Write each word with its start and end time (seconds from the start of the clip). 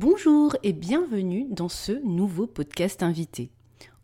Bonjour 0.00 0.54
et 0.62 0.72
bienvenue 0.72 1.48
dans 1.50 1.68
ce 1.68 1.90
nouveau 1.90 2.46
podcast 2.46 3.02
invité. 3.02 3.50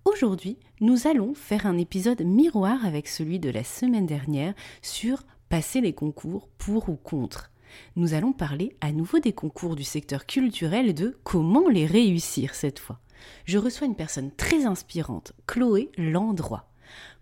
Aujourd'hui, 0.04 0.58
nous 0.80 1.06
allons 1.06 1.34
faire 1.34 1.66
un 1.66 1.78
épisode 1.78 2.20
miroir 2.22 2.84
avec 2.84 3.06
celui 3.06 3.38
de 3.38 3.48
la 3.48 3.62
semaine 3.62 4.04
dernière 4.04 4.54
sur 4.82 5.22
passer 5.48 5.80
les 5.80 5.92
concours 5.92 6.48
pour 6.58 6.88
ou 6.88 6.96
contre. 6.96 7.52
Nous 7.94 8.12
allons 8.12 8.32
parler 8.32 8.74
à 8.80 8.90
nouveau 8.90 9.20
des 9.20 9.32
concours 9.32 9.76
du 9.76 9.84
secteur 9.84 10.26
culturel 10.26 10.88
et 10.88 10.94
de 10.94 11.16
comment 11.22 11.68
les 11.68 11.86
réussir 11.86 12.56
cette 12.56 12.80
fois. 12.80 12.98
Je 13.44 13.58
reçois 13.58 13.86
une 13.86 13.94
personne 13.94 14.32
très 14.32 14.66
inspirante, 14.66 15.32
Chloé 15.46 15.92
Landroit. 15.96 16.66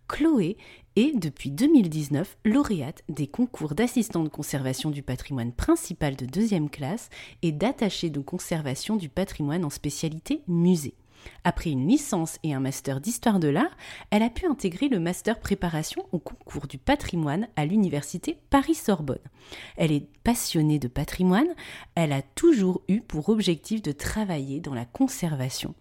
Chloé 0.08 0.56
est 0.96 1.16
depuis 1.18 1.50
2019 1.50 2.36
lauréate 2.44 3.02
des 3.08 3.26
concours 3.26 3.74
d'assistant 3.74 4.22
de 4.22 4.28
conservation 4.28 4.90
du 4.90 5.02
patrimoine 5.02 5.52
principal 5.52 6.16
de 6.16 6.26
deuxième 6.26 6.68
classe 6.68 7.08
et 7.42 7.52
d'attaché 7.52 8.10
de 8.10 8.20
conservation 8.20 8.96
du 8.96 9.08
patrimoine 9.08 9.64
en 9.64 9.70
spécialité 9.70 10.42
musée. 10.48 10.94
Après 11.44 11.70
une 11.70 11.88
licence 11.88 12.38
et 12.42 12.54
un 12.54 12.60
master 12.60 13.00
d'histoire 13.00 13.40
de 13.40 13.48
l'art, 13.48 13.76
elle 14.10 14.22
a 14.22 14.30
pu 14.30 14.46
intégrer 14.46 14.88
le 14.88 15.00
master 15.00 15.40
préparation 15.40 16.06
au 16.12 16.18
concours 16.18 16.66
du 16.66 16.78
patrimoine 16.78 17.48
à 17.56 17.66
l'université 17.66 18.38
Paris-Sorbonne. 18.50 19.18
Elle 19.76 19.92
est 19.92 20.06
passionnée 20.24 20.78
de 20.78 20.88
patrimoine, 20.88 21.48
elle 21.94 22.12
a 22.12 22.22
toujours 22.22 22.82
eu 22.88 23.00
pour 23.00 23.28
objectif 23.28 23.82
de 23.82 23.92
travailler 23.92 24.60
dans 24.60 24.74
la 24.74 24.84
conservation. 24.84 25.74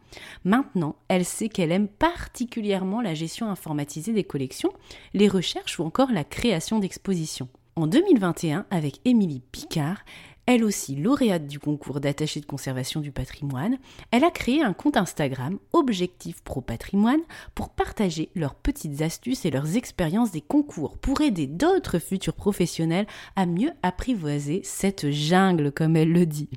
Maintenant, 0.43 0.95
elle 1.07 1.25
sait 1.25 1.49
qu'elle 1.49 1.71
aime 1.71 1.87
particulièrement 1.87 3.01
la 3.01 3.13
gestion 3.13 3.49
informatisée 3.49 4.13
des 4.13 4.23
collections, 4.23 4.73
les 5.13 5.27
recherches 5.27 5.79
ou 5.79 5.83
encore 5.83 6.11
la 6.11 6.23
création 6.23 6.79
d'expositions. 6.79 7.49
En 7.77 7.87
2021, 7.87 8.65
avec 8.69 8.99
Émilie 9.05 9.41
Picard, 9.51 10.03
elle 10.45 10.63
aussi 10.63 10.95
lauréate 10.95 11.47
du 11.47 11.59
concours 11.59 11.99
d'attaché 11.99 12.39
de 12.39 12.45
conservation 12.45 12.99
du 12.99 13.11
patrimoine, 13.11 13.77
elle 14.11 14.23
a 14.23 14.31
créé 14.31 14.61
un 14.61 14.73
compte 14.73 14.97
Instagram 14.97 15.59
Objectif 15.73 16.41
Pro 16.43 16.61
Patrimoine 16.61 17.21
pour 17.55 17.69
partager 17.69 18.29
leurs 18.35 18.55
petites 18.55 19.01
astuces 19.01 19.45
et 19.45 19.51
leurs 19.51 19.77
expériences 19.77 20.31
des 20.31 20.41
concours 20.41 20.97
pour 20.97 21.21
aider 21.21 21.47
d'autres 21.47 21.99
futurs 21.99 22.33
professionnels 22.33 23.07
à 23.35 23.45
mieux 23.45 23.71
apprivoiser 23.83 24.61
cette 24.63 25.09
jungle 25.11 25.71
comme 25.71 25.95
elle 25.95 26.11
le 26.11 26.25
dit. 26.25 26.49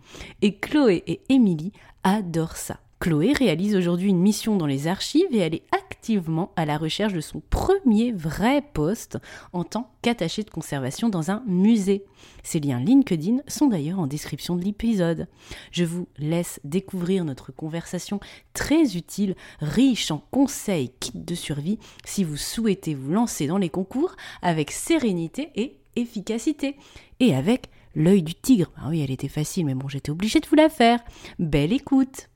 Et 0.43 0.57
Chloé 0.57 1.03
et 1.07 1.21
Émilie 1.29 1.73
adorent 2.03 2.57
ça. 2.57 2.84
Chloé 3.05 3.35
réalise 3.35 3.77
aujourd'hui 3.77 4.09
une 4.09 4.23
mission 4.23 4.57
dans 4.57 4.65
les 4.65 4.87
archives 4.87 5.27
et 5.31 5.37
elle 5.37 5.55
est 5.55 5.67
activement 5.73 6.53
à 6.57 6.65
la 6.65 6.79
recherche 6.79 7.13
de 7.13 7.21
son 7.21 7.43
premier 7.51 8.13
vrai 8.13 8.63
poste 8.73 9.19
en 9.53 9.63
tant 9.63 9.91
qu'attachée 10.01 10.43
de 10.43 10.49
conservation 10.49 11.11
dans 11.11 11.31
un 11.31 11.43
musée. 11.47 12.07
Ses 12.43 12.61
liens 12.61 12.81
LinkedIn 12.81 13.41
sont 13.47 13.67
d'ailleurs 13.67 13.99
en 13.99 14.07
description 14.07 14.57
de 14.57 14.65
l'épisode. 14.65 15.29
Je 15.71 15.85
vous 15.85 16.09
laisse 16.17 16.61
découvrir 16.65 17.27
notre 17.27 17.53
conversation 17.53 18.21
très 18.55 18.97
utile, 18.97 19.37
riche 19.61 20.11
en 20.11 20.25
conseils, 20.31 20.91
kits 20.99 21.13
de 21.15 21.35
survie 21.35 21.79
si 22.07 22.25
vous 22.25 22.39
souhaitez 22.39 22.95
vous 22.95 23.13
lancer 23.13 23.47
dans 23.47 23.59
les 23.59 23.69
concours 23.69 24.17
avec 24.41 24.71
sérénité 24.71 25.51
et 25.57 25.77
efficacité. 25.95 26.79
Et 27.21 27.35
avec 27.35 27.67
l'œil 27.95 28.23
du 28.23 28.35
tigre. 28.35 28.73
Ah 28.79 28.87
oui, 28.89 29.03
elle 29.03 29.11
était 29.11 29.29
facile, 29.29 29.67
mais 29.67 29.75
bon, 29.75 29.91
j'étais 29.91 30.11
obligée 30.11 30.41
de 30.41 30.47
vous 30.47 30.57
la 30.57 30.71
faire. 30.71 31.01
Belle 31.39 31.75
écoute 31.75 32.31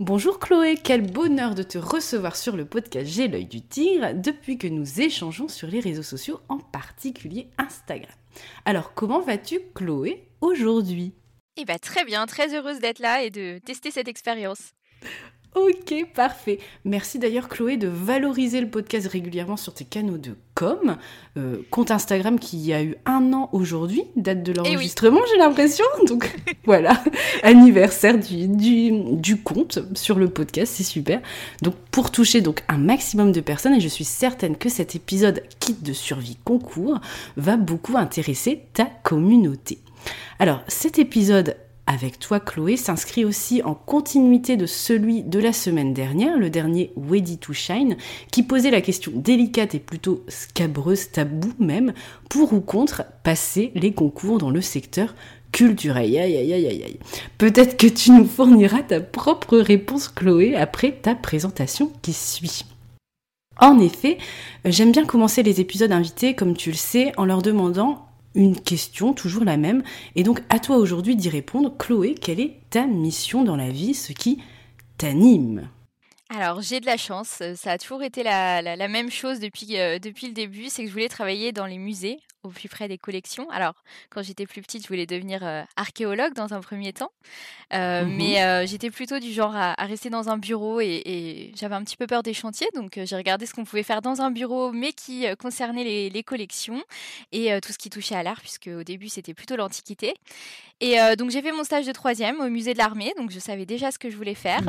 Bonjour 0.00 0.38
Chloé, 0.38 0.76
quel 0.82 1.02
bonheur 1.02 1.54
de 1.54 1.62
te 1.62 1.76
recevoir 1.76 2.34
sur 2.34 2.56
le 2.56 2.64
podcast 2.64 3.06
J'ai 3.06 3.28
l'œil 3.28 3.44
du 3.44 3.60
tigre 3.60 4.14
depuis 4.14 4.56
que 4.56 4.66
nous 4.66 5.00
échangeons 5.00 5.48
sur 5.48 5.68
les 5.68 5.80
réseaux 5.80 6.02
sociaux, 6.02 6.40
en 6.48 6.58
particulier 6.58 7.50
Instagram. 7.58 8.10
Alors 8.64 8.94
comment 8.94 9.20
vas-tu 9.20 9.60
Chloé 9.74 10.26
aujourd'hui? 10.40 11.14
Eh 11.58 11.66
bien 11.66 11.76
très 11.76 12.04
bien, 12.04 12.24
très 12.24 12.54
heureuse 12.54 12.80
d'être 12.80 13.00
là 13.00 13.22
et 13.22 13.30
de 13.30 13.58
tester 13.58 13.90
cette 13.90 14.08
expérience. 14.08 14.72
Ok, 15.54 15.94
parfait. 16.14 16.58
Merci 16.86 17.18
d'ailleurs 17.18 17.48
Chloé 17.48 17.76
de 17.76 17.86
valoriser 17.86 18.62
le 18.62 18.70
podcast 18.70 19.06
régulièrement 19.06 19.58
sur 19.58 19.74
tes 19.74 19.84
canaux 19.84 20.16
de 20.16 20.34
com. 20.54 20.96
Euh, 21.36 21.58
compte 21.70 21.90
Instagram 21.90 22.38
qui 22.38 22.72
a 22.72 22.82
eu 22.82 22.96
un 23.04 23.34
an 23.34 23.50
aujourd'hui, 23.52 24.04
date 24.16 24.42
de 24.42 24.52
eh 24.52 24.54
l'enregistrement 24.54 25.20
j'ai 25.30 25.36
l'impression. 25.36 25.84
Donc 26.06 26.34
voilà, 26.64 27.02
anniversaire 27.42 28.18
du, 28.18 28.48
du, 28.48 28.92
du, 28.92 29.42
compte 29.42 29.80
sur 29.94 30.18
le 30.18 30.30
podcast, 30.30 30.72
c'est 30.74 30.84
super. 30.84 31.20
Donc 31.60 31.74
pour 31.90 32.10
toucher 32.10 32.40
donc 32.40 32.62
un 32.68 32.78
maximum 32.78 33.30
de 33.30 33.42
personnes, 33.42 33.74
et 33.74 33.80
je 33.80 33.88
suis 33.88 34.04
certaine 34.04 34.56
que 34.56 34.70
cet 34.70 34.94
épisode 34.94 35.42
kit 35.60 35.76
de 35.78 35.92
survie 35.92 36.38
concours 36.44 36.98
va 37.36 37.58
beaucoup 37.58 37.98
intéresser 37.98 38.62
ta 38.72 38.86
communauté. 39.02 39.80
Alors 40.38 40.62
cet 40.66 40.98
épisode 40.98 41.56
avec 41.86 42.18
toi 42.18 42.40
Chloé 42.40 42.76
s'inscrit 42.76 43.24
aussi 43.24 43.62
en 43.62 43.74
continuité 43.74 44.56
de 44.56 44.66
celui 44.66 45.22
de 45.22 45.38
la 45.38 45.52
semaine 45.52 45.94
dernière, 45.94 46.38
le 46.38 46.50
dernier 46.50 46.92
Ready 46.96 47.38
to 47.38 47.52
Shine, 47.52 47.96
qui 48.30 48.42
posait 48.42 48.70
la 48.70 48.80
question 48.80 49.12
délicate 49.14 49.74
et 49.74 49.80
plutôt 49.80 50.24
scabreuse, 50.28 51.10
tabou 51.10 51.52
même, 51.58 51.92
pour 52.28 52.52
ou 52.52 52.60
contre 52.60 53.04
passer 53.24 53.72
les 53.74 53.92
concours 53.92 54.38
dans 54.38 54.50
le 54.50 54.60
secteur 54.60 55.14
culturel. 55.50 56.04
Aïe, 56.04 56.18
aïe, 56.18 56.36
aïe, 56.36 56.52
aïe, 56.52 56.82
aïe. 56.84 56.98
Peut-être 57.38 57.76
que 57.76 57.86
tu 57.86 58.10
nous 58.12 58.26
fourniras 58.26 58.82
ta 58.82 59.00
propre 59.00 59.58
réponse 59.58 60.08
Chloé 60.08 60.56
après 60.56 60.92
ta 60.92 61.14
présentation 61.14 61.92
qui 62.00 62.12
suit. 62.12 62.64
En 63.58 63.78
effet, 63.78 64.18
j'aime 64.64 64.92
bien 64.92 65.04
commencer 65.04 65.42
les 65.42 65.60
épisodes 65.60 65.92
invités, 65.92 66.34
comme 66.34 66.56
tu 66.56 66.70
le 66.70 66.76
sais, 66.76 67.12
en 67.16 67.24
leur 67.24 67.42
demandant 67.42 68.06
une 68.34 68.60
question, 68.60 69.12
toujours 69.12 69.44
la 69.44 69.56
même. 69.56 69.82
Et 70.16 70.22
donc 70.22 70.42
à 70.48 70.58
toi 70.58 70.76
aujourd'hui 70.76 71.16
d'y 71.16 71.28
répondre. 71.28 71.76
Chloé, 71.76 72.14
quelle 72.14 72.40
est 72.40 72.60
ta 72.70 72.86
mission 72.86 73.44
dans 73.44 73.56
la 73.56 73.70
vie, 73.70 73.94
ce 73.94 74.12
qui 74.12 74.42
t'anime? 74.98 75.68
Alors 76.28 76.62
j'ai 76.62 76.80
de 76.80 76.86
la 76.86 76.96
chance, 76.96 77.42
ça 77.56 77.72
a 77.72 77.78
toujours 77.78 78.02
été 78.02 78.22
la, 78.22 78.88
même 78.88 79.10
chose 79.10 79.38
depuis, 79.38 79.78
euh, 79.78 79.98
depuis 79.98 80.28
le 80.28 80.32
début, 80.32 80.70
c'est 80.70 80.82
que 80.82 80.88
je 80.88 80.92
voulais 80.92 81.10
travailler 81.10 81.52
dans 81.52 81.66
les 81.66 81.76
musées 81.76 82.18
au 82.42 82.48
plus 82.48 82.68
près 82.68 82.88
des 82.88 82.98
collections. 82.98 83.48
Alors, 83.50 83.74
quand 84.10 84.22
j'étais 84.22 84.46
plus 84.46 84.62
petite, 84.62 84.82
je 84.82 84.88
voulais 84.88 85.06
devenir 85.06 85.40
euh, 85.42 85.62
archéologue 85.76 86.34
dans 86.34 86.54
un 86.54 86.60
premier 86.60 86.92
temps, 86.92 87.12
euh, 87.72 88.04
mmh 88.04 88.12
mais 88.12 88.42
euh, 88.42 88.66
j'étais 88.66 88.90
plutôt 88.90 89.18
du 89.18 89.32
genre 89.32 89.54
à, 89.54 89.74
rester 89.74 90.10
dans 90.10 90.28
un 90.28 90.36
bureau 90.36 90.80
et, 90.80 91.52
j'avais 91.56 91.74
un 91.74 91.84
petit 91.84 91.96
peu 91.96 92.06
peur 92.06 92.22
des 92.22 92.34
chantiers, 92.34 92.68
donc 92.74 92.98
j'ai 93.02 93.16
regardé 93.16 93.46
ce 93.46 93.54
qu'on 93.54 93.64
pouvait 93.64 93.82
faire 93.82 94.02
dans 94.02 94.20
un 94.20 94.30
bureau, 94.30 94.72
mais 94.72 94.92
qui 94.92 95.26
concernait 95.36 95.84
les, 95.84 96.22
collections 96.22 96.82
et 97.32 97.60
tout 97.60 97.72
ce 97.72 97.78
qui 97.78 97.90
touchait 97.90 98.14
à 98.14 98.22
l'art, 98.22 98.40
puisque 98.40 98.68
au 98.68 98.84
début 98.84 99.08
c'était 99.08 99.34
plutôt 99.34 99.56
l'Antiquité. 99.56 100.14
Et 100.80 100.96
donc 101.16 101.30
j'ai 101.30 101.42
fait 101.42 101.52
mon 101.52 101.64
stage 101.64 101.86
de 101.86 101.92
troisième 101.92 102.40
au 102.40 102.48
musée 102.48 102.72
de 102.72 102.78
l'armée, 102.78 103.12
donc 103.16 103.30
je 103.30 103.38
savais 103.38 103.66
déjà 103.66 103.90
ce 103.90 103.98
que 103.98 104.10
je 104.10 104.16
voulais 104.16 104.34
faire. 104.34 104.60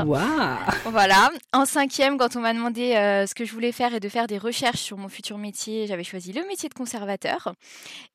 Voilà. 0.86 1.32
En 1.54 1.66
cinquième, 1.66 2.18
quand 2.18 2.36
on 2.36 2.42
m'a 2.42 2.54
demandé 2.54 2.92
ce 3.28 3.34
que 3.34 3.46
je 3.46 3.52
voulais 3.52 3.72
faire 3.72 3.96
et 3.96 4.00
de 4.00 4.10
faire 4.10 4.28
des 4.28 4.38
recherches 4.38 4.82
sur 4.82 4.98
mon 4.98 5.10
futur 5.10 5.38
métier, 5.38 5.88
j'avais 5.88 6.04
choisi 6.04 6.32
le 6.34 6.46
métier 6.48 6.70
de 6.70 6.74
conservateur. 6.74 7.54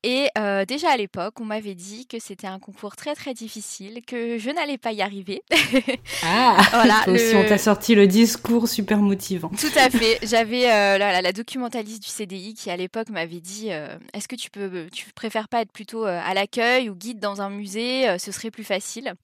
Et 0.05 0.29
déjà 0.69 0.91
à 0.91 0.97
l'époque, 0.97 1.41
on 1.41 1.45
m'avait 1.45 1.75
dit 1.75 2.07
que 2.07 2.19
c'était 2.21 2.47
un 2.47 2.59
concours 2.59 2.97
très 2.97 3.15
très 3.15 3.35
difficile, 3.35 4.01
que 4.07 4.39
je 4.39 4.51
n'allais 4.51 4.79
pas 4.79 4.93
y 4.93 5.03
arriver. 5.03 5.43
Ah, 6.25 6.57
voilà. 6.73 7.05
Aussi, 7.07 7.37
on 7.37 7.47
t'a 7.47 7.59
sorti 7.59 7.95
le 7.95 8.07
discours 8.07 8.69
super 8.69 8.99
motivant. 8.99 9.51
Tout 9.51 9.67
à 9.77 9.89
fait. 9.89 10.19
J'avais 10.23 10.63
la, 10.63 11.23
la, 11.23 11.33
documentaliste 11.33 12.03
du 12.03 12.09
CDI 12.09 12.55
qui 12.55 12.71
à 12.71 12.77
l'époque 12.77 13.09
m'avait 13.11 13.41
dit 13.41 13.69
Est-ce 13.69 14.29
que 14.29 14.37
tu 14.37 14.51
peux, 14.51 14.87
tu 14.93 15.07
préfères 15.15 15.49
pas 15.49 15.63
être 15.63 15.73
plutôt 15.73 16.05
à 16.05 16.35
l'accueil 16.35 16.91
ou 16.91 16.95
guide 16.95 17.21
dans 17.21 17.41
un 17.41 17.51
musée 17.51 17.78
Ce 18.19 18.33
serait 18.33 18.51
plus 18.51 18.65
facile. 18.65 19.15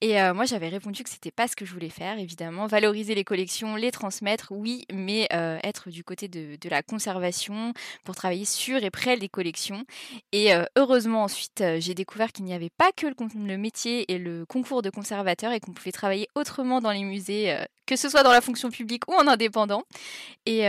Et 0.00 0.14
moi, 0.32 0.44
j'avais 0.44 0.68
répondu 0.68 1.02
que 1.02 1.10
c'était 1.10 1.30
pas 1.30 1.48
ce 1.48 1.56
que 1.56 1.64
je 1.64 1.72
voulais 1.72 1.90
faire, 1.90 2.18
évidemment. 2.18 2.66
Valoriser 2.66 3.14
les 3.14 3.24
collections, 3.24 3.76
les 3.76 3.90
transmettre, 3.90 4.52
oui, 4.52 4.84
mais 4.92 5.26
être 5.30 5.90
du 5.90 6.04
côté 6.04 6.28
de, 6.28 6.56
la 6.70 6.82
conservation 6.82 7.72
pour 8.04 8.14
travailler 8.14 8.44
sur 8.44 8.82
et 8.84 8.90
près 8.90 9.16
des 9.16 9.28
collections 9.28 9.40
collection. 9.40 9.84
Et 10.32 10.50
heureusement, 10.76 11.22
ensuite, 11.22 11.64
j'ai 11.78 11.94
découvert 11.94 12.30
qu'il 12.30 12.44
n'y 12.44 12.52
avait 12.52 12.68
pas 12.68 12.92
que 12.92 13.06
le, 13.06 13.56
métier 13.56 14.12
et 14.12 14.18
le 14.18 14.44
concours 14.44 14.82
de 14.82 14.90
conservateur 14.90 15.52
et 15.52 15.60
qu'on 15.60 15.72
pouvait 15.72 15.92
travailler 15.92 16.28
autrement 16.34 16.82
dans 16.82 16.90
les 16.90 17.04
musées, 17.04 17.56
que 17.86 17.96
ce 17.96 18.10
soit 18.10 18.22
dans 18.22 18.32
la 18.32 18.42
fonction 18.42 18.68
publique 18.68 19.08
ou 19.08 19.14
en 19.14 19.26
indépendant. 19.26 19.84
Et, 20.44 20.62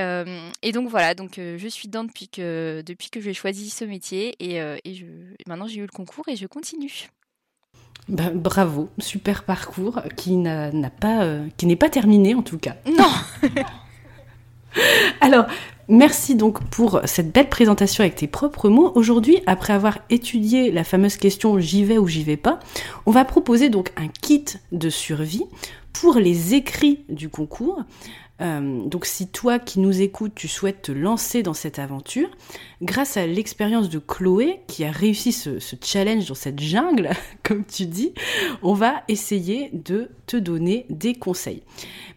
donc 0.71 0.87
voilà, 0.87 1.13
donc 1.15 1.33
je 1.35 1.67
suis 1.67 1.89
dedans 1.89 2.05
depuis 2.05 2.29
que, 2.29 2.81
j'ai 3.15 3.33
choisi 3.33 3.69
ce 3.69 3.83
métier 3.83 4.35
et 4.39 4.61
maintenant 5.47 5.67
j'ai 5.67 5.79
eu 5.79 5.81
le 5.81 5.87
concours 5.89 6.29
et 6.29 6.37
je 6.37 6.47
continue. 6.47 7.09
Ben, 8.11 8.33
bravo, 8.35 8.89
super 8.99 9.45
parcours 9.45 10.01
qui 10.17 10.35
n'a 10.35 10.71
pas, 10.89 11.23
euh, 11.23 11.47
qui 11.55 11.65
n'est 11.65 11.77
pas 11.77 11.89
terminé 11.89 12.35
en 12.35 12.41
tout 12.41 12.57
cas. 12.57 12.75
Non. 12.85 13.09
Alors, 15.21 15.45
merci 15.87 16.35
donc 16.35 16.61
pour 16.65 16.99
cette 17.05 17.31
belle 17.31 17.47
présentation 17.47 18.01
avec 18.01 18.15
tes 18.15 18.27
propres 18.27 18.67
mots. 18.67 18.91
Aujourd'hui, 18.95 19.39
après 19.45 19.71
avoir 19.71 19.99
étudié 20.09 20.71
la 20.71 20.83
fameuse 20.83 21.15
question 21.15 21.57
j'y 21.57 21.85
vais 21.85 21.97
ou 21.97 22.07
j'y 22.07 22.23
vais 22.23 22.35
pas, 22.35 22.59
on 23.05 23.11
va 23.11 23.23
proposer 23.23 23.69
donc 23.69 23.93
un 23.95 24.09
kit 24.09 24.43
de 24.73 24.89
survie 24.89 25.45
pour 25.93 26.15
les 26.15 26.53
écrits 26.53 27.05
du 27.07 27.29
concours. 27.29 27.81
Euh, 28.41 28.85
donc 28.85 29.05
si 29.05 29.27
toi 29.27 29.59
qui 29.59 29.79
nous 29.79 30.01
écoutes, 30.01 30.33
tu 30.35 30.47
souhaites 30.47 30.81
te 30.81 30.91
lancer 30.91 31.43
dans 31.43 31.53
cette 31.53 31.79
aventure, 31.79 32.29
grâce 32.81 33.17
à 33.17 33.27
l'expérience 33.27 33.89
de 33.89 33.99
Chloé 33.99 34.61
qui 34.67 34.83
a 34.83 34.91
réussi 34.91 35.31
ce, 35.31 35.59
challenge 35.83 36.27
dans 36.27 36.35
cette 36.35 36.59
jungle, 36.59 37.09
comme 37.43 37.63
tu 37.65 37.85
dis, 37.85 38.13
on 38.61 38.73
va 38.73 39.03
essayer 39.07 39.69
de 39.73 40.09
te 40.25 40.37
donner 40.37 40.85
des 40.89 41.13
conseils. 41.13 41.63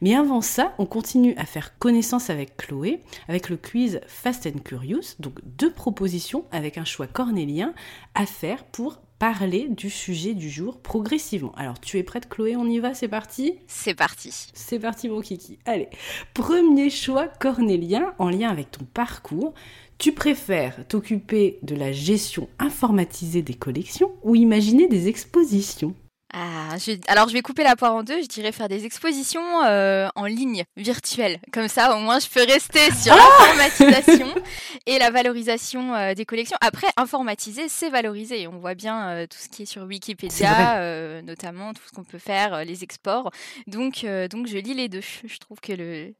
Mais 0.00 0.14
avant 0.14 0.40
ça, 0.40 0.74
on 0.78 0.86
continue 0.86 1.34
à 1.36 1.44
faire 1.44 1.78
connaissance 1.78 2.30
avec 2.30 2.56
Chloé, 2.56 3.00
avec 3.28 3.48
le 3.48 3.56
quiz 3.56 4.00
Fast 4.06 4.46
and 4.46 4.60
Curious, 4.64 5.16
donc 5.18 5.38
deux 5.44 5.72
propositions 5.72 6.44
avec 6.52 6.78
un 6.78 6.84
choix 6.84 7.06
cornélien 7.06 7.74
à 8.14 8.26
faire 8.26 8.64
pour 8.64 9.00
parler 9.18 9.68
du 9.68 9.90
sujet 9.90 10.34
du 10.34 10.50
jour 10.50 10.78
progressivement. 10.80 11.52
Alors, 11.56 11.80
tu 11.80 11.98
es 11.98 12.02
prête, 12.02 12.28
Chloé? 12.28 12.56
On 12.56 12.66
y 12.66 12.78
va 12.78 12.94
C'est 12.94 13.08
parti? 13.08 13.54
C'est 13.66 13.94
parti. 13.94 14.48
C'est 14.54 14.78
parti, 14.78 15.08
mon 15.08 15.20
kiki. 15.20 15.58
Allez, 15.64 15.88
premier 16.34 16.90
choix 16.90 17.28
cornélien 17.28 18.14
en 18.18 18.28
lien 18.28 18.48
avec 18.48 18.70
ton 18.70 18.84
parcours. 18.84 19.54
Tu 19.98 20.12
préfères 20.12 20.86
t'occuper 20.88 21.58
de 21.62 21.76
la 21.76 21.92
gestion 21.92 22.48
informatisée 22.58 23.42
des 23.42 23.54
collections 23.54 24.12
ou 24.22 24.34
imaginer 24.34 24.88
des 24.88 25.08
expositions? 25.08 25.94
Ah, 26.36 26.74
alors 27.06 27.28
je 27.28 27.32
vais 27.32 27.42
couper 27.42 27.62
la 27.62 27.76
poire 27.76 27.94
en 27.94 28.02
deux, 28.02 28.20
je 28.20 28.26
dirais 28.26 28.50
faire 28.50 28.68
des 28.68 28.84
expositions 28.84 29.62
euh, 29.64 30.08
en 30.16 30.24
ligne, 30.24 30.64
virtuelles. 30.76 31.38
Comme 31.52 31.68
ça, 31.68 31.96
au 31.96 32.00
moins, 32.00 32.18
je 32.18 32.26
peux 32.28 32.44
rester 32.44 32.92
sur 32.92 33.12
ah 33.12 33.18
l'informatisation 33.56 34.26
et 34.86 34.98
la 34.98 35.12
valorisation 35.12 35.94
euh, 35.94 36.14
des 36.14 36.24
collections. 36.24 36.56
Après, 36.60 36.88
informatiser, 36.96 37.68
c'est 37.68 37.88
valoriser. 37.88 38.48
On 38.48 38.58
voit 38.58 38.74
bien 38.74 39.10
euh, 39.10 39.26
tout 39.28 39.38
ce 39.38 39.48
qui 39.48 39.62
est 39.62 39.66
sur 39.66 39.84
Wikipédia, 39.84 41.22
notamment 41.22 41.72
tout 41.72 41.82
ce 41.86 41.92
qu'on 41.92 42.02
peut 42.02 42.18
faire, 42.18 42.64
les 42.64 42.82
exports. 42.82 43.30
Donc, 43.68 44.04
donc, 44.30 44.48
je 44.48 44.58
lis 44.58 44.74
les 44.74 44.88
deux. 44.88 45.02
Je 45.24 45.38
trouve 45.38 45.60
que 45.60 45.72
le... 45.72 46.14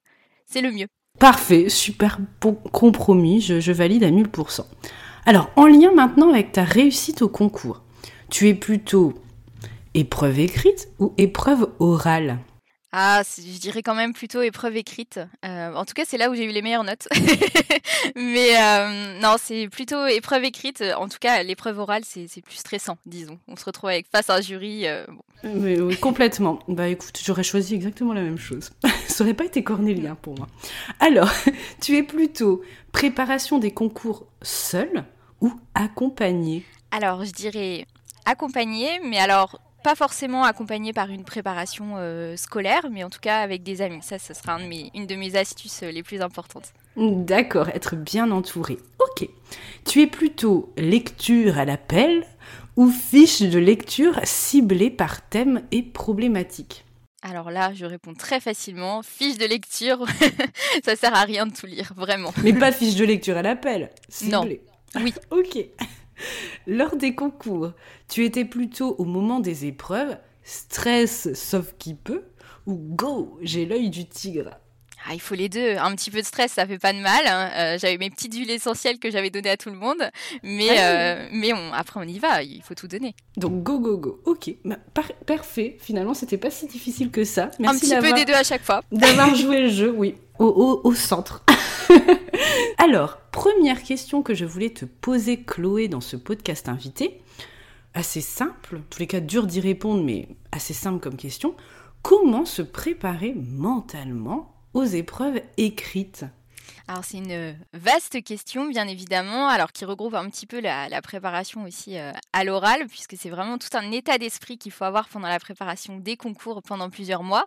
c'est 0.46 0.60
le 0.60 0.70
mieux. 0.70 0.87
Parfait, 1.19 1.69
super 1.69 2.19
bon 2.40 2.55
compromis, 2.55 3.40
je, 3.40 3.58
je 3.58 3.72
valide 3.72 4.05
à 4.05 4.10
1000%. 4.10 4.64
Alors, 5.26 5.50
en 5.56 5.67
lien 5.67 5.93
maintenant 5.93 6.31
avec 6.31 6.52
ta 6.52 6.62
réussite 6.62 7.22
au 7.22 7.28
concours, 7.28 7.82
tu 8.31 8.49
es 8.49 8.55
plutôt 8.55 9.14
épreuve 9.94 10.41
écrite 10.41 10.88
ou 10.99 11.14
épreuve 11.17 11.69
orale? 11.79 12.38
Ah, 12.96 13.23
je 13.25 13.58
dirais 13.58 13.82
quand 13.82 13.96
même 13.96 14.12
plutôt 14.12 14.41
épreuve 14.41 14.76
écrite. 14.76 15.19
Euh, 15.44 15.75
en 15.75 15.85
tout 15.85 15.94
cas, 15.94 16.05
c'est 16.06 16.17
là 16.17 16.31
où 16.31 16.37
j'ai 16.37 16.44
eu 16.44 16.52
les 16.52 16.62
meilleures 16.62 16.85
notes. 16.85 17.08
Mais 18.14 18.56
euh, 18.56 19.19
non, 19.20 19.35
c'est 19.37 19.67
plutôt 19.69 20.06
épreuve 20.06 20.44
écrite. 20.44 20.81
En 20.96 21.08
tout 21.08 21.19
cas, 21.20 21.43
l'épreuve 21.43 21.81
orale, 21.81 22.02
c'est 22.05 22.29
plus 22.41 22.55
stressant, 22.55 22.96
disons. 23.05 23.41
On 23.49 23.56
se 23.56 23.64
retrouve 23.64 23.91
avec 23.91 24.06
face 24.12 24.31
à 24.31 24.37
un 24.37 24.41
jury. 24.41 24.87
Euh, 24.87 25.05
oui, 25.43 25.96
complètement. 25.96 26.61
Bah 26.69 26.87
écoute, 26.87 27.20
j'aurais 27.25 27.43
choisi 27.43 27.75
exactement 27.75 28.12
la 28.12 28.23
même 28.23 28.38
chose. 28.38 28.70
Ça 29.08 29.25
aurait 29.25 29.35
pas 29.35 29.44
été 29.44 29.64
cornélien 29.64 30.14
pour 30.14 30.38
moi. 30.38 30.46
Alors, 31.00 31.32
tu 31.81 31.96
es 31.96 32.05
plutôt 32.05 32.62
préparation 32.93 33.58
des 33.58 33.73
concours 33.73 34.29
seul 34.41 35.05
ou 35.41 35.52
accompagné 35.75 36.64
Alors, 36.93 37.25
je 37.25 37.32
dirais 37.32 37.87
accompagné, 38.25 39.00
mais 39.02 39.19
alors 39.19 39.58
pas 39.84 39.94
forcément 39.94 40.44
accompagné 40.44 40.94
par 40.94 41.10
une 41.10 41.25
préparation 41.25 41.96
euh, 41.98 42.36
scolaire, 42.36 42.86
mais 42.90 43.04
en 43.04 43.10
tout 43.10 43.20
cas 43.20 43.40
avec 43.40 43.62
des 43.62 43.82
amis. 43.82 44.02
Ça, 44.02 44.19
ce 44.19 44.32
sera 44.32 44.58
une 44.58 45.06
de 45.06 45.14
mes 45.14 45.36
astuces 45.36 45.82
euh, 45.82 45.90
les 45.90 46.02
plus 46.02 46.22
importantes. 46.22 46.72
D'accord, 46.96 47.69
être 47.69 47.94
bien 47.94 48.31
entouré. 48.31 48.78
Ok. 48.98 49.28
Tu 49.84 50.00
es 50.00 50.06
plutôt 50.06 50.72
lecture 50.78 51.58
à 51.58 51.66
l'appel 51.66 52.26
ou 52.76 52.88
fiche 52.90 53.42
de 53.42 53.58
lecture 53.58 54.19
ciblée 54.25 54.90
par 54.90 55.20
thème 55.28 55.62
et 55.70 55.82
problématique? 55.82 56.86
Alors 57.20 57.50
là, 57.50 57.72
je 57.75 57.84
réponds 57.84 58.14
très 58.14 58.40
facilement. 58.40 59.02
Fiche 59.02 59.36
de 59.36 59.44
lecture, 59.44 60.06
ça 60.84 60.96
sert 60.96 61.14
à 61.14 61.25
rien 61.25 61.46
de 61.46 61.52
tout 61.52 61.66
lire, 61.66 61.92
vraiment. 61.94 62.32
Mais 62.42 62.54
pas 62.54 62.72
fiche 62.72 62.96
de 62.96 63.04
lecture 63.04 63.36
à 63.36 63.42
l'appel. 63.42 63.90
Non. 64.25 64.48
Oui. 64.96 65.14
ok. 65.31 65.58
Lors 66.66 66.96
des 66.96 67.14
concours, 67.14 67.72
tu 68.08 68.25
étais 68.25 68.44
plutôt 68.44 68.94
au 68.99 69.05
moment 69.05 69.40
des 69.40 69.66
épreuves, 69.66 70.16
stress 70.43 71.32
sauf 71.34 71.75
qui 71.78 71.94
peut, 71.94 72.25
ou 72.66 72.75
go, 72.75 73.38
j'ai 73.43 73.66
l'œil 73.66 73.90
du 73.90 74.06
tigre? 74.06 74.50
Ah, 75.06 75.12
il 75.12 75.20
faut 75.20 75.34
les 75.34 75.50
deux. 75.50 75.76
Un 75.76 75.94
petit 75.94 76.11
peu 76.11 76.20
de 76.20 76.26
stress, 76.26 76.52
ça 76.52 76.66
fait 76.66 76.78
pas 76.78 76.94
de 76.94 76.99
mal. 76.99 77.26
Hein. 77.26 77.50
Euh, 77.56 77.78
j'avais 77.78 77.99
mes 77.99 78.08
petites 78.08 78.34
huiles 78.34 78.50
essentielles 78.50 78.99
que 78.99 79.11
j'avais 79.11 79.28
données 79.28 79.50
à 79.50 79.58
tout 79.58 79.69
le 79.69 79.76
monde, 79.76 80.02
mais 80.43 80.78
ah 80.78 80.94
euh, 80.94 81.28
mais 81.31 81.52
après 81.75 82.00
on 82.00 82.08
y 82.08 82.19
va. 82.19 82.43
Il 82.43 82.62
faut 82.62 82.75
tout 82.75 82.88
donner. 82.88 83.14
Donc 83.37 83.62
go 83.62 83.78
go 83.78 83.99
go. 83.99 84.22
Ok, 84.25 84.50
bah, 84.64 84.76
parfait. 85.26 85.76
Finalement, 85.78 86.14
c'était 86.14 86.38
pas 86.38 86.50
si 86.50 86.67
difficile 86.67 87.10
que 87.10 87.25
ça. 87.25 87.50
Merci 87.58 87.93
Un 87.93 88.00
petit 88.00 88.08
peu 88.08 88.14
des 88.14 88.25
deux 88.25 88.32
à 88.32 88.44
chaque 88.44 88.62
fois. 88.62 88.82
D'avoir 88.93 89.34
joué 89.34 89.60
le 89.60 89.69
jeu, 89.69 89.90
oui, 89.94 90.14
au, 90.38 90.81
au 90.82 90.94
centre. 90.94 91.44
Alors, 92.78 93.18
première 93.32 93.82
question 93.82 94.22
que 94.22 94.34
je 94.34 94.44
voulais 94.44 94.70
te 94.70 94.84
poser, 94.84 95.43
Chloé, 95.43 95.88
dans 95.88 96.00
ce 96.00 96.17
podcast 96.17 96.69
invité. 96.69 97.20
Assez 97.94 98.20
simple, 98.20 98.76
en 98.76 98.82
tous 98.90 98.98
les 98.98 99.06
cas 99.06 99.20
dur 99.20 99.46
d'y 99.46 99.60
répondre, 99.60 100.02
mais 100.02 100.29
assez 100.52 100.74
simple 100.74 101.00
comme 101.00 101.17
question. 101.17 101.55
Comment 102.02 102.44
se 102.44 102.62
préparer 102.62 103.34
mentalement 103.34 104.55
aux 104.74 104.84
épreuves 104.84 105.40
écrites? 105.56 106.24
Alors 106.86 107.04
c'est 107.04 107.18
une 107.18 107.56
vaste 107.72 108.22
question, 108.22 108.66
bien 108.66 108.86
évidemment, 108.86 109.48
alors 109.48 109.72
qui 109.72 109.84
regroupe 109.84 110.14
un 110.14 110.28
petit 110.28 110.46
peu 110.46 110.60
la, 110.60 111.02
préparation 111.02 111.64
aussi 111.64 111.98
euh, 111.98 112.12
à 112.32 112.44
l'oral, 112.44 112.86
puisque 112.86 113.16
c'est 113.16 113.30
vraiment 113.30 113.58
tout 113.58 113.74
un 113.74 113.90
état 113.90 114.18
d'esprit 114.18 114.58
qu'il 114.58 114.72
faut 114.72 114.84
avoir 114.84 115.08
pendant 115.08 115.28
la 115.28 115.38
préparation 115.38 115.96
des 115.96 116.16
concours 116.16 116.62
pendant 116.62 116.90
plusieurs 116.90 117.22
mois. 117.22 117.46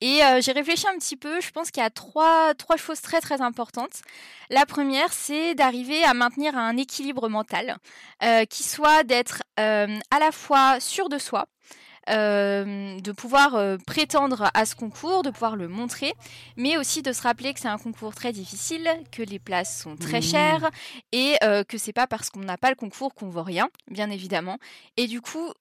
Et 0.00 0.22
euh, 0.24 0.40
j'ai 0.40 0.52
réfléchi 0.52 0.86
un 0.88 0.98
petit 0.98 1.16
peu, 1.16 1.40
je 1.40 1.50
pense 1.50 1.70
qu'il 1.70 1.82
y 1.82 1.86
a 1.86 1.90
trois, 1.90 2.54
choses 2.76 3.00
très 3.00 3.20
très 3.20 3.40
importantes. 3.40 4.02
La 4.50 4.66
première, 4.66 5.12
c'est 5.12 5.54
d'arriver 5.54 6.02
à 6.04 6.14
maintenir 6.14 6.56
un 6.56 6.76
équilibre 6.76 7.28
mental, 7.28 7.76
euh, 8.22 8.44
qui 8.44 8.62
soit 8.62 9.04
d'être 9.04 9.42
à 9.56 10.18
la 10.18 10.32
fois 10.32 10.80
sûr 10.80 11.08
de 11.08 11.18
soi, 11.18 11.46
euh, 12.10 12.98
de 13.00 13.12
pouvoir 13.12 13.54
euh, 13.54 13.76
prétendre 13.86 14.50
à 14.54 14.66
ce 14.66 14.74
concours, 14.74 15.22
de 15.22 15.30
pouvoir 15.30 15.54
le 15.54 15.68
montrer, 15.68 16.12
mais 16.56 16.76
aussi 16.76 17.00
de 17.00 17.12
se 17.12 17.22
rappeler 17.22 17.54
que 17.54 17.60
c'est 17.60 17.68
un 17.68 17.78
concours 17.78 18.14
très 18.14 18.32
difficile, 18.32 18.88
que 19.12 19.22
les 19.22 19.38
places 19.38 19.82
sont 19.82 19.96
très 19.96 20.18
mmh. 20.18 20.22
chères 20.22 20.70
et 21.12 21.36
euh, 21.44 21.62
que 21.62 21.78
c'est 21.78 21.92
pas 21.92 22.08
parce 22.08 22.28
qu'on 22.28 22.40
n'a 22.40 22.58
pas 22.58 22.70
le 22.70 22.74
concours 22.74 23.14
qu'on 23.14 23.28
vaut 23.28 23.44
rien, 23.44 23.68
bien 23.88 24.10
évidemment. 24.10 24.58
Et 24.96 25.06
du 25.06 25.20
coup, 25.20 25.52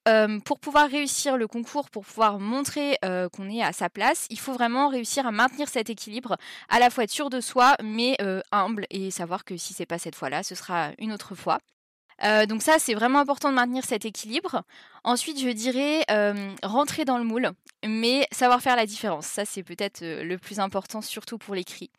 pour 0.45 0.59
pouvoir 0.59 0.89
réussir 0.89 1.37
le 1.37 1.47
concours, 1.47 1.89
pour 1.89 2.05
pouvoir 2.05 2.39
montrer 2.39 2.97
qu'on 3.01 3.49
est 3.49 3.61
à 3.61 3.71
sa 3.71 3.89
place, 3.89 4.27
il 4.29 4.39
faut 4.39 4.53
vraiment 4.53 4.89
réussir 4.89 5.25
à 5.25 5.31
maintenir 5.31 5.69
cet 5.69 5.89
équilibre, 5.89 6.37
à 6.69 6.79
la 6.79 6.89
fois 6.89 7.03
être 7.03 7.11
sûr 7.11 7.29
de 7.29 7.39
soi, 7.39 7.75
mais 7.83 8.17
humble 8.51 8.85
et 8.89 9.11
savoir 9.11 9.45
que 9.45 9.57
si 9.57 9.73
c'est 9.73 9.85
pas 9.85 9.99
cette 9.99 10.15
fois-là, 10.15 10.43
ce 10.43 10.55
sera 10.55 10.91
une 10.97 11.13
autre 11.13 11.35
fois. 11.35 11.59
Euh, 12.23 12.45
donc 12.45 12.61
ça, 12.61 12.75
c'est 12.79 12.93
vraiment 12.93 13.19
important 13.19 13.49
de 13.49 13.55
maintenir 13.55 13.83
cet 13.85 14.05
équilibre. 14.05 14.63
Ensuite, 15.03 15.39
je 15.39 15.49
dirais 15.49 16.03
euh, 16.11 16.51
rentrer 16.61 17.05
dans 17.05 17.17
le 17.17 17.23
moule, 17.23 17.49
mais 17.85 18.27
savoir 18.31 18.61
faire 18.61 18.75
la 18.75 18.85
différence. 18.85 19.25
Ça, 19.25 19.43
c'est 19.45 19.63
peut-être 19.63 20.03
euh, 20.03 20.23
le 20.23 20.37
plus 20.37 20.59
important, 20.59 21.01
surtout 21.01 21.37
pour 21.37 21.55
l'écrit. 21.55 21.89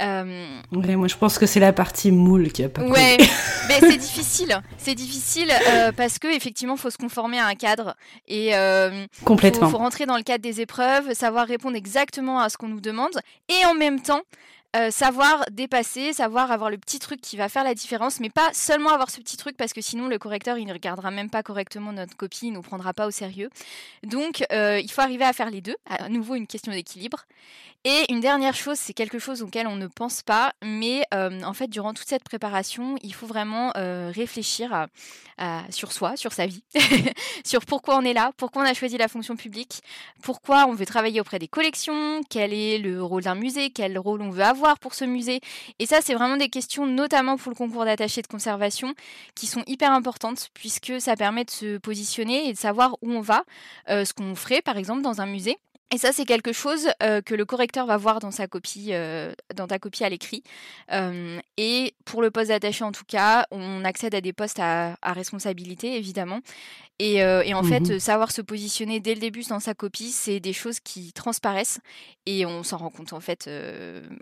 Ouais, 0.00 0.96
moi, 0.96 1.08
je 1.08 1.16
pense 1.16 1.38
que 1.38 1.44
c'est 1.44 1.60
la 1.60 1.74
partie 1.74 2.10
moule 2.10 2.50
qui 2.52 2.64
a 2.64 2.70
pas. 2.70 2.82
Ouais, 2.82 3.18
mais 3.68 3.80
c'est 3.80 3.98
difficile. 3.98 4.58
C'est 4.78 4.94
difficile 4.94 5.52
parce 5.94 6.18
que 6.18 6.34
effectivement, 6.34 6.78
faut 6.78 6.88
se 6.88 6.96
conformer 6.96 7.38
à 7.38 7.44
un 7.44 7.54
cadre 7.54 7.94
et 8.26 8.52
complètement. 9.26 9.66
Faut, 9.66 9.72
faut 9.72 9.78
rentrer 9.78 10.06
dans 10.06 10.16
le 10.16 10.22
cadre 10.22 10.42
des 10.42 10.62
épreuves, 10.62 11.12
savoir 11.12 11.46
répondre 11.46 11.76
exactement 11.76 12.40
à 12.40 12.48
ce 12.48 12.56
qu'on 12.56 12.68
nous 12.68 12.80
demande, 12.80 13.12
et 13.50 13.66
en 13.66 13.74
même 13.74 14.00
temps 14.00 14.22
euh, 14.76 14.92
savoir 14.92 15.44
dépasser, 15.50 16.12
savoir 16.12 16.52
avoir 16.52 16.70
le 16.70 16.78
petit 16.78 17.00
truc 17.00 17.20
qui 17.20 17.36
va 17.36 17.48
faire 17.48 17.64
la 17.64 17.74
différence, 17.74 18.20
mais 18.20 18.30
pas 18.30 18.50
seulement 18.52 18.90
avoir 18.90 19.10
ce 19.10 19.20
petit 19.20 19.36
truc 19.36 19.56
parce 19.56 19.72
que 19.72 19.80
sinon 19.80 20.06
le 20.06 20.16
correcteur 20.16 20.58
il 20.58 20.66
ne 20.66 20.72
regardera 20.72 21.10
même 21.10 21.28
pas 21.28 21.42
correctement 21.42 21.92
notre 21.92 22.16
copie, 22.16 22.46
il 22.46 22.52
nous 22.52 22.62
prendra 22.62 22.94
pas 22.94 23.08
au 23.08 23.10
sérieux. 23.10 23.50
Donc 24.04 24.44
euh, 24.52 24.78
il 24.78 24.88
faut 24.88 25.00
arriver 25.00 25.24
à 25.24 25.32
faire 25.32 25.50
les 25.50 25.60
deux. 25.60 25.74
À 25.86 26.08
nouveau 26.08 26.36
une 26.36 26.46
question 26.46 26.70
d'équilibre. 26.70 27.26
Et 27.82 28.04
une 28.12 28.20
dernière 28.20 28.54
chose, 28.54 28.78
c'est 28.78 28.92
quelque 28.92 29.18
chose 29.18 29.42
auquel 29.42 29.66
on 29.66 29.74
ne 29.74 29.86
pense 29.86 30.20
pas, 30.20 30.52
mais 30.62 31.02
euh, 31.14 31.42
en 31.42 31.54
fait 31.54 31.66
durant 31.66 31.94
toute 31.94 32.06
cette 32.06 32.22
préparation, 32.22 32.96
il 33.02 33.14
faut 33.14 33.26
vraiment 33.26 33.72
réfléchir 33.74 34.86
sur 35.70 35.90
soi, 35.90 36.16
sur 36.16 36.34
sa 36.34 36.46
vie, 36.46 36.62
sur 37.44 37.64
pourquoi 37.64 37.96
on 37.96 38.02
est 38.02 38.12
là, 38.12 38.32
pourquoi 38.36 38.62
on 38.62 38.66
a 38.66 38.74
choisi 38.74 38.98
la 38.98 39.08
fonction 39.08 39.34
publique, 39.34 39.80
pourquoi 40.22 40.66
on 40.68 40.74
veut 40.74 40.84
travailler 40.84 41.22
auprès 41.22 41.38
des 41.38 41.48
collections, 41.48 42.20
quel 42.28 42.52
est 42.52 42.76
le 42.76 43.02
rôle 43.02 43.22
d'un 43.22 43.34
musée, 43.34 43.70
quel 43.70 43.98
rôle 43.98 44.20
on 44.20 44.28
veut 44.28 44.44
avoir 44.44 44.59
pour 44.80 44.94
ce 44.94 45.04
musée 45.04 45.40
Et 45.78 45.86
ça, 45.86 46.00
c'est 46.02 46.14
vraiment 46.14 46.36
des 46.36 46.48
questions, 46.48 46.86
notamment 46.86 47.36
pour 47.36 47.50
le 47.50 47.56
concours 47.56 47.84
d'attaché 47.84 48.22
de 48.22 48.26
conservation, 48.26 48.94
qui 49.34 49.46
sont 49.46 49.62
hyper 49.66 49.92
importantes, 49.92 50.48
puisque 50.54 51.00
ça 51.00 51.16
permet 51.16 51.44
de 51.44 51.50
se 51.50 51.78
positionner 51.78 52.48
et 52.48 52.52
de 52.52 52.58
savoir 52.58 52.96
où 53.02 53.12
on 53.12 53.20
va, 53.20 53.44
euh, 53.88 54.04
ce 54.04 54.12
qu'on 54.12 54.34
ferait 54.34 54.62
par 54.62 54.76
exemple 54.76 55.02
dans 55.02 55.20
un 55.20 55.26
musée. 55.26 55.58
Et 55.92 55.98
ça, 55.98 56.12
c'est 56.12 56.24
quelque 56.24 56.52
chose 56.52 56.88
euh, 57.02 57.20
que 57.20 57.34
le 57.34 57.44
correcteur 57.44 57.84
va 57.84 57.96
voir 57.96 58.20
dans 58.20 58.30
sa 58.30 58.46
copie, 58.46 58.90
euh, 58.92 59.32
dans 59.56 59.66
ta 59.66 59.80
copie 59.80 60.04
à 60.04 60.08
l'écrit. 60.08 60.42
et 61.56 61.94
pour 62.04 62.22
le 62.22 62.30
poste 62.30 62.48
d'attaché, 62.48 62.84
en 62.84 62.92
tout 62.92 63.04
cas, 63.06 63.46
on 63.50 63.84
accède 63.84 64.14
à 64.14 64.20
des 64.20 64.32
postes 64.32 64.60
à, 64.60 64.96
responsabilité, 65.02 65.96
évidemment. 65.96 66.40
Et, 66.98 67.24
en 67.24 67.62
fait, 67.62 67.80
mmh 67.80 67.98
savoir 67.98 68.30
se 68.30 68.42
positionner 68.42 69.00
dès 69.00 69.14
le 69.14 69.20
début 69.20 69.42
dans 69.48 69.60
sa 69.60 69.74
copie, 69.74 70.10
c'est 70.10 70.38
des 70.38 70.52
choses 70.52 70.80
qui 70.80 71.12
transparaissent 71.12 71.80
et 72.26 72.46
on 72.46 72.62
s'en 72.62 72.76
rend 72.76 72.90
compte 72.90 73.12
en 73.12 73.20
fait 73.20 73.48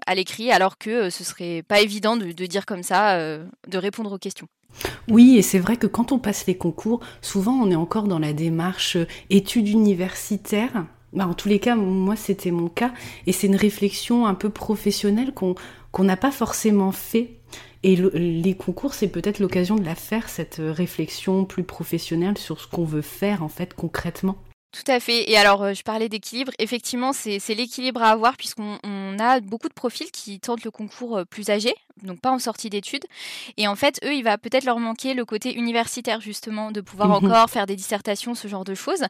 à 0.07 0.15
l'écrit, 0.15 0.51
alors 0.51 0.79
que 0.79 1.11
ce 1.11 1.25
serait 1.25 1.63
pas 1.63 1.81
évident 1.81 2.17
de, 2.17 2.33
de 2.33 2.47
dire 2.47 2.67
comme 2.67 2.83
ça, 2.83 3.19
de 3.19 3.79
répondre 3.79 4.13
aux 4.13 4.19
questions. 4.19 4.49
Oui, 5.09 5.37
et 5.39 5.43
c'est 5.43 5.59
vrai 5.59 5.77
que 5.77 5.87
quand 5.87 6.13
on 6.13 6.19
passe 6.19 6.47
les 6.47 6.57
concours, 6.57 7.01
souvent 7.21 7.53
on 7.53 7.71
est 7.71 7.77
encore 7.77 8.09
dans 8.09 8.19
la 8.19 8.33
démarche 8.33 8.97
études 9.31 9.69
universitaires 9.69 10.87
bah, 11.13 11.27
en 11.27 11.35
tous 11.35 11.49
les 11.49 11.59
cas, 11.59 11.75
moi 11.77 12.17
c'était 12.17 12.51
mon 12.51 12.69
cas, 12.69 12.93
et 13.27 13.33
c'est 13.33 13.47
une 13.47 13.57
réflexion 13.57 14.27
un 14.27 14.35
peu 14.35 14.51
professionnelle 14.51 15.33
qu'on 15.33 15.55
n'a 15.99 16.17
pas 16.17 16.31
forcément 16.31 16.93
fait. 16.93 17.31
Et 17.85 17.95
les 17.95 18.57
concours, 18.57 18.93
c'est 18.93 19.07
peut-être 19.07 19.39
l'occasion 19.39 19.77
de 19.77 19.85
la 19.85 19.95
faire, 19.95 20.29
cette 20.29 20.61
réflexion 20.61 21.45
plus 21.45 21.63
professionnelle 21.63 22.37
sur 22.37 22.61
ce 22.61 22.67
qu'on 22.67 22.85
veut 22.85 23.03
faire 23.03 23.43
en 23.43 23.49
fait 23.49 23.73
concrètement. 23.75 24.37
Tout 24.73 24.91
à 24.91 25.01
fait. 25.01 25.31
Et 25.31 25.37
alors, 25.37 25.63
euh, 25.63 25.73
je 25.73 25.83
parlais 25.83 26.09
d'équilibre. 26.09 26.53
Effectivement, 26.59 27.13
c'est 27.13 27.39
l'équilibre 27.55 28.03
à 28.03 28.11
avoir 28.11 28.37
puisqu'on 28.37 29.17
a 29.19 29.41
beaucoup 29.41 29.69
de 29.69 29.75
profils 29.75 30.11
qui 30.11 30.41
tentent 30.41 30.65
le 30.65 30.71
concours 30.71 31.19
euh, 31.19 31.25
plus 31.25 31.51
âgés, 31.51 31.75
donc 32.03 32.21
pas 32.21 32.31
en 32.31 32.39
sortie 32.39 32.71
d'études. 32.71 33.05
Et 33.57 33.69
en 33.69 33.77
fait, 33.77 34.01
eux, 34.05 34.15
il 34.15 34.23
va 34.23 34.39
peut-être 34.39 34.65
leur 34.65 34.79
manquer 34.79 35.15
le 35.15 35.25
côté 35.25 35.55
universitaire, 35.55 36.21
justement, 36.21 36.71
de 36.71 36.81
pouvoir 36.81 37.09
mmh 37.09 37.13
encore 37.27 37.51
faire 37.51 37.67
des 37.67 37.77
dissertations, 37.77 38.35
ce 38.35 38.49
genre 38.49 38.65
de 38.65 38.75
choses. 38.75 39.05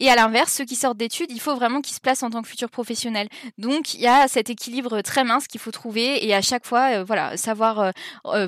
Et 0.00 0.08
à 0.08 0.16
l'inverse, 0.16 0.52
ceux 0.52 0.64
qui 0.64 0.76
sortent 0.76 0.98
d'études, 0.98 1.30
il 1.30 1.40
faut 1.40 1.54
vraiment 1.54 1.80
qu'ils 1.80 1.94
se 1.94 2.00
placent 2.00 2.22
en 2.22 2.30
tant 2.30 2.42
que 2.42 2.48
futurs 2.48 2.70
professionnels. 2.70 3.28
Donc, 3.58 3.94
il 3.94 4.00
y 4.00 4.06
a 4.06 4.28
cet 4.28 4.50
équilibre 4.50 5.00
très 5.02 5.24
mince 5.24 5.46
qu'il 5.46 5.60
faut 5.60 5.70
trouver 5.70 6.26
et 6.26 6.34
à 6.34 6.42
chaque 6.42 6.66
fois, 6.66 6.98
euh, 6.98 7.04
voilà, 7.04 7.36
savoir 7.36 7.92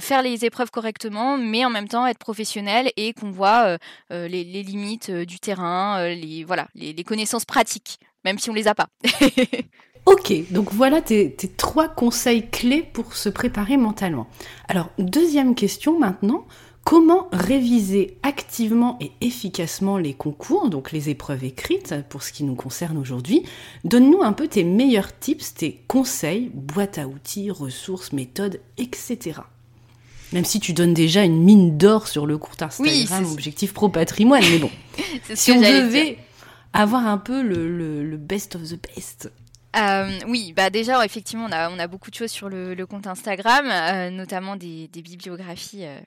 faire 0.00 0.22
les 0.22 0.44
épreuves 0.44 0.70
correctement, 0.70 1.36
mais 1.36 1.64
en 1.64 1.70
même 1.70 1.88
temps 1.88 2.06
être 2.06 2.18
professionnel 2.18 2.90
et 2.96 3.12
qu'on 3.12 3.30
voit 3.30 3.76
les, 4.10 4.28
les, 4.28 4.62
limites 4.62 5.10
du 5.10 5.38
terrain, 5.38 6.08
les, 6.08 6.44
voilà, 6.44 6.68
les, 6.74 7.04
connaissances 7.04 7.44
pratiques, 7.44 7.98
même 8.24 8.38
si 8.38 8.50
on 8.50 8.54
les 8.54 8.68
a 8.68 8.74
pas. 8.74 8.88
Ok, 10.06 10.32
donc 10.52 10.72
voilà 10.72 11.02
tes, 11.02 11.34
trois 11.56 11.88
conseils 11.88 12.48
clés 12.48 12.82
pour 12.82 13.14
se 13.14 13.28
préparer 13.28 13.76
mentalement. 13.76 14.28
Alors, 14.68 14.90
deuxième 14.98 15.56
question 15.56 15.98
maintenant, 15.98 16.46
comment 16.84 17.28
réviser 17.32 18.16
activement 18.22 18.98
et 19.00 19.10
efficacement 19.20 19.98
les 19.98 20.14
concours, 20.14 20.70
donc 20.70 20.92
les 20.92 21.10
épreuves 21.10 21.42
écrites 21.42 21.92
pour 22.08 22.22
ce 22.22 22.32
qui 22.32 22.44
nous 22.44 22.54
concerne 22.54 22.98
aujourd'hui? 22.98 23.42
Donne-nous 23.82 24.22
un 24.22 24.32
peu 24.32 24.46
tes 24.46 24.62
meilleurs 24.62 25.18
tips, 25.18 25.54
tes 25.54 25.82
conseils, 25.88 26.52
boîte 26.54 26.98
à 26.98 27.08
outils, 27.08 27.50
ressources, 27.50 28.12
méthodes, 28.12 28.60
etc. 28.78 29.40
Même 30.32 30.44
si 30.44 30.60
tu 30.60 30.72
donnes 30.72 30.94
déjà 30.94 31.24
une 31.24 31.42
mine 31.42 31.76
d'or 31.76 32.06
sur 32.06 32.26
le 32.26 32.38
compte 32.38 32.62
Instagram, 32.62 33.24
oui, 33.24 33.32
objectif 33.32 33.72
pro 33.72 33.88
patrimoine, 33.88 34.44
mais 34.50 34.58
bon. 34.58 34.70
si 35.34 35.50
on 35.50 35.60
devait 35.60 36.18
avoir 36.72 37.06
un 37.06 37.18
peu 37.18 37.42
le, 37.42 38.16
best 38.16 38.54
of 38.54 38.62
the 38.62 38.78
best 38.94 39.30
euh, 39.76 40.18
oui, 40.26 40.52
bah 40.54 40.70
déjà 40.70 41.04
effectivement 41.04 41.46
on 41.48 41.52
a, 41.52 41.70
on 41.70 41.78
a 41.78 41.86
beaucoup 41.86 42.10
de 42.10 42.14
choses 42.14 42.30
sur 42.30 42.48
le, 42.48 42.86
compte 42.86 43.06
Instagram, 43.06 43.66
euh, 43.70 44.10
notamment 44.10 44.56
des, 44.56 44.88
bibliographies. 44.92 45.84
Euh, 45.84 46.00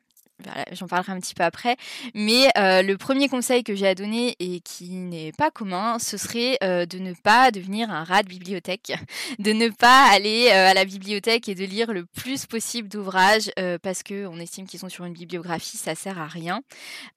j'en 0.71 0.87
parlerai 0.87 1.11
un 1.11 1.19
petit 1.19 1.35
peu 1.35 1.43
après. 1.43 1.75
Mais 2.15 2.47
le 2.55 2.95
premier 2.95 3.27
conseil 3.27 3.63
que 3.63 3.75
j'ai 3.75 3.87
à 3.87 3.95
donner 3.95 4.37
et 4.39 4.61
qui 4.61 4.91
n'est 4.91 5.33
pas 5.33 5.51
commun, 5.51 5.99
ce 5.99 6.15
serait 6.15 6.57
de 6.61 6.97
ne 6.97 7.13
pas 7.13 7.51
devenir 7.51 7.91
un 7.91 8.05
rat 8.05 8.23
de 8.23 8.29
bibliothèque, 8.29 8.93
de 9.39 9.51
ne 9.51 9.67
pas 9.67 10.05
aller 10.09 10.49
à 10.49 10.73
la 10.73 10.85
bibliothèque 10.85 11.49
et 11.49 11.55
de 11.55 11.65
lire 11.65 11.91
le 11.91 12.05
plus 12.05 12.45
possible 12.45 12.87
d'ouvrages 12.87 13.51
parce 13.83 14.01
que 14.01 14.27
on 14.27 14.39
estime 14.39 14.65
qu'ils 14.65 14.79
sont 14.79 14.87
sur 14.87 15.03
une 15.03 15.13
bibliographie, 15.13 15.75
ça 15.75 15.93
sert 15.93 16.19
à 16.19 16.27
rien. 16.27 16.61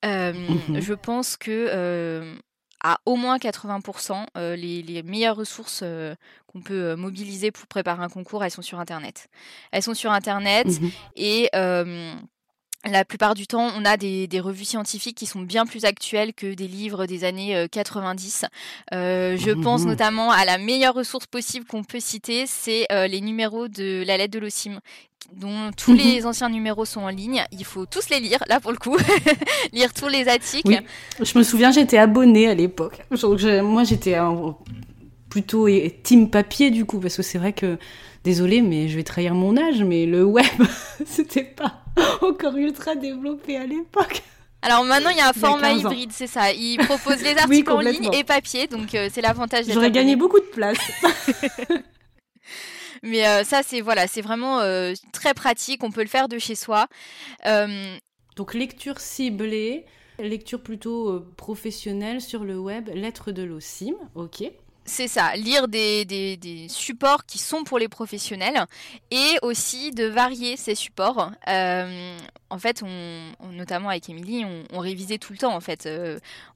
Mmh 0.05 0.81
je 0.81 0.95
pense 0.95 1.37
que 1.37 2.35
à 2.83 2.99
au 3.07 3.17
moins 3.17 3.39
80%. 3.39 4.27
Euh, 4.37 4.57
les, 4.57 5.03
meilleures 5.03 5.37
ressources 5.37 5.81
euh, 5.83 6.15
qu'on 6.47 6.61
peut 6.61 6.91
euh, 6.91 6.97
mobiliser 6.97 7.51
pour 7.51 7.67
préparer 7.67 8.03
un 8.03 8.09
concours, 8.09 8.45
elles 8.45 8.51
sont 8.51 8.63
sur 8.63 8.81
Internet. 8.81 9.29
Elles 9.71 9.83
sont 9.83 9.95
sur 9.95 10.13
Internet 10.13 10.67
mmh 10.67 10.89
et 11.17 11.51
la 12.85 13.05
plupart 13.05 13.35
du 13.35 13.47
temps, 13.47 13.71
on 13.79 13.85
a 13.85 13.97
des, 13.97 14.29
revues 14.41 14.65
scientifiques 14.65 15.17
qui 15.17 15.27
sont 15.27 15.41
bien 15.41 15.67
plus 15.67 15.85
actuelles 15.85 16.33
que 16.35 16.55
des 16.55 16.67
livres 16.67 17.07
des 17.07 17.25
années 17.25 17.67
90. 17.71 18.47
je 18.91 19.53
mmh 19.53 19.63
pense 19.63 19.85
notamment 19.85 20.31
à 20.31 20.45
la 20.45 20.59
meilleure 20.59 20.95
ressource 20.95 21.27
possible 21.27 21.65
qu'on 21.67 21.85
peut 21.85 22.01
citer, 22.01 22.45
c'est 22.47 22.87
les 22.91 23.21
numéros 23.21 23.69
de 23.69 24.03
la 24.07 24.17
lettre 24.17 24.33
de 24.33 24.41
l'OCIM, 24.41 24.81
dont 25.37 25.71
tous 25.77 25.95
les 25.95 26.21
mhm. 26.21 26.27
anciens 26.27 26.49
numéros 26.49 26.85
sont 26.85 27.03
en 27.03 27.09
ligne. 27.09 27.45
Il 27.53 27.65
faut 27.65 27.87
tous 27.87 28.09
les 28.11 28.21
lire, 28.21 28.43
là 28.49 28.61
pour 28.61 28.73
le 28.73 28.79
coup, 28.79 28.97
lire 29.73 29.93
tous 29.93 30.09
les 30.09 30.29
articles. 30.29 30.83
Je 31.21 31.39
me 31.39 31.43
souviens, 31.43 31.71
j'étais 31.71 31.99
abonnée 31.99 32.49
à 32.49 32.55
l'époque. 32.55 33.03
Moi, 33.11 33.85
j'étais 33.85 34.17
plutôt 35.33 35.67
team 36.03 36.29
papier 36.29 36.71
du 36.71 36.85
coup, 36.85 37.01
parce 37.01 37.17
que 37.17 37.23
c'est 37.23 37.39
vrai 37.39 37.55
que, 37.55 37.79
désolé, 38.23 38.61
mais 38.61 38.89
je 38.89 38.97
vais 38.97 39.03
trahir 39.03 39.33
mon 39.35 39.57
âge, 39.57 39.83
mais 39.83 40.05
le 40.05 40.25
web, 40.25 40.45
c'était 41.07 41.43
pas 41.43 41.85
encore 42.21 42.55
ultra 42.59 42.97
développé 42.97 43.57
à 43.57 43.65
l'époque. 43.65 44.23
Alors 44.61 44.85
maintenant, 44.85 45.09
il 45.09 45.17
y 45.17 45.21
a 45.21 45.31
un 45.31 45.33
format 45.33 45.73
hybride, 45.73 46.13
c'est 46.13 46.27
ça. 46.27 46.53
Il 46.53 46.77
propose 46.87 47.23
les 47.23 47.35
articles 47.39 47.73
en 47.73 47.81
ligne 47.81 48.11
et 48.13 48.25
papier, 48.25 48.67
donc 48.67 48.95
euh, 48.95 49.09
c'est 49.11 49.23
l'avantage. 49.23 49.65
J'aurais 49.71 49.91
gagné 49.91 50.17
beaucoup 50.17 50.39
de 50.39 50.45
place. 50.45 50.77
Mais 53.03 53.27
euh, 53.27 53.43
ça, 53.43 53.63
c'est 53.67 53.81
voilà, 53.81 54.09
c'est 54.09 54.21
vraiment 54.21 54.61
euh, 54.61 54.93
très 55.15 55.33
pratique. 55.33 55.83
On 55.83 55.91
peut 55.91 56.03
le 56.03 56.09
faire 56.09 56.29
de 56.29 56.39
chez 56.39 56.57
soi. 56.57 56.89
Donc 58.37 58.53
lecture 58.53 59.01
ciblée, 59.01 59.87
lecture 60.19 60.63
plutôt 60.63 61.25
professionnelle 61.39 62.21
sur 62.21 62.45
le 62.45 62.59
web, 62.59 62.91
lettres 62.93 63.33
de 63.33 63.43
l'OCIM, 63.43 63.95
ok. 64.15 64.53
C'est 64.85 65.09
ça, 65.09 65.35
lire 65.37 65.69
des, 65.69 66.05
des, 66.05 66.67
supports 66.69 67.25
qui 67.25 67.39
sont 67.39 67.65
pour 67.65 67.79
les 67.79 67.89
professionnels 67.89 68.67
et 69.11 69.37
aussi 69.43 69.93
de 69.93 70.05
varier 70.05 70.57
ces 70.57 70.75
supports. 70.75 71.31
en 71.47 72.59
fait, 72.59 72.83
on, 72.83 73.51
notamment 73.53 73.91
avec 73.91 74.09
Émilie, 74.09 74.45
on, 74.73 74.79
révisait 74.79 75.19
tout 75.19 75.33
le 75.33 75.39
temps. 75.39 75.55
En 75.55 75.61
fait, 75.61 75.89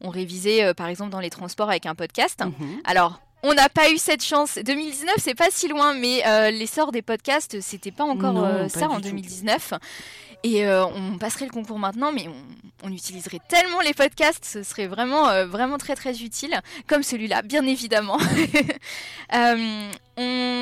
on 0.01 0.11
révisait 0.11 0.75
par 0.75 0.89
exemple 0.89 1.11
dans 1.11 1.21
les 1.21 1.31
transports 1.31 1.71
avec 1.71 1.87
un 1.87 1.95
podcast. 1.95 2.43
Mhm. 2.45 2.81
Alors, 2.85 3.21
on 3.43 3.55
n'a 3.55 3.69
pas 3.69 3.91
eu 3.91 3.99
cette 3.99 4.25
chance. 4.25 4.59
2019, 4.59 5.15
c'est 5.19 5.35
pas 5.35 5.49
si 5.51 5.69
loin, 5.69 5.95
mais 5.95 6.27
euh, 6.27 6.51
l'essor 6.51 6.91
des 6.91 7.03
podcasts, 7.03 7.61
c'était 7.61 7.93
pas 7.93 8.05
encore 8.05 8.45
euh, 8.45 8.69
ça 8.69 8.89
en 8.89 8.99
2019. 8.99 9.75
Et 10.47 10.65
euh, 10.65 10.87
on 10.87 11.19
passerait 11.19 11.47
le 11.47 11.51
concours 11.51 11.81
maintenant, 11.81 12.13
mais 12.13 12.29
on, 12.85 12.93
utiliserait 12.93 13.41
tellement 13.49 13.81
les 13.81 13.95
podcasts, 13.95 14.45
ce 14.45 14.63
serait 14.63 14.87
vraiment, 14.87 15.45
vraiment 15.47 15.77
très 15.77 15.97
très 15.97 16.23
utile, 16.23 16.61
comme 16.87 17.03
celui-là, 17.03 17.43
bien 17.43 17.67
évidemment. 17.67 18.17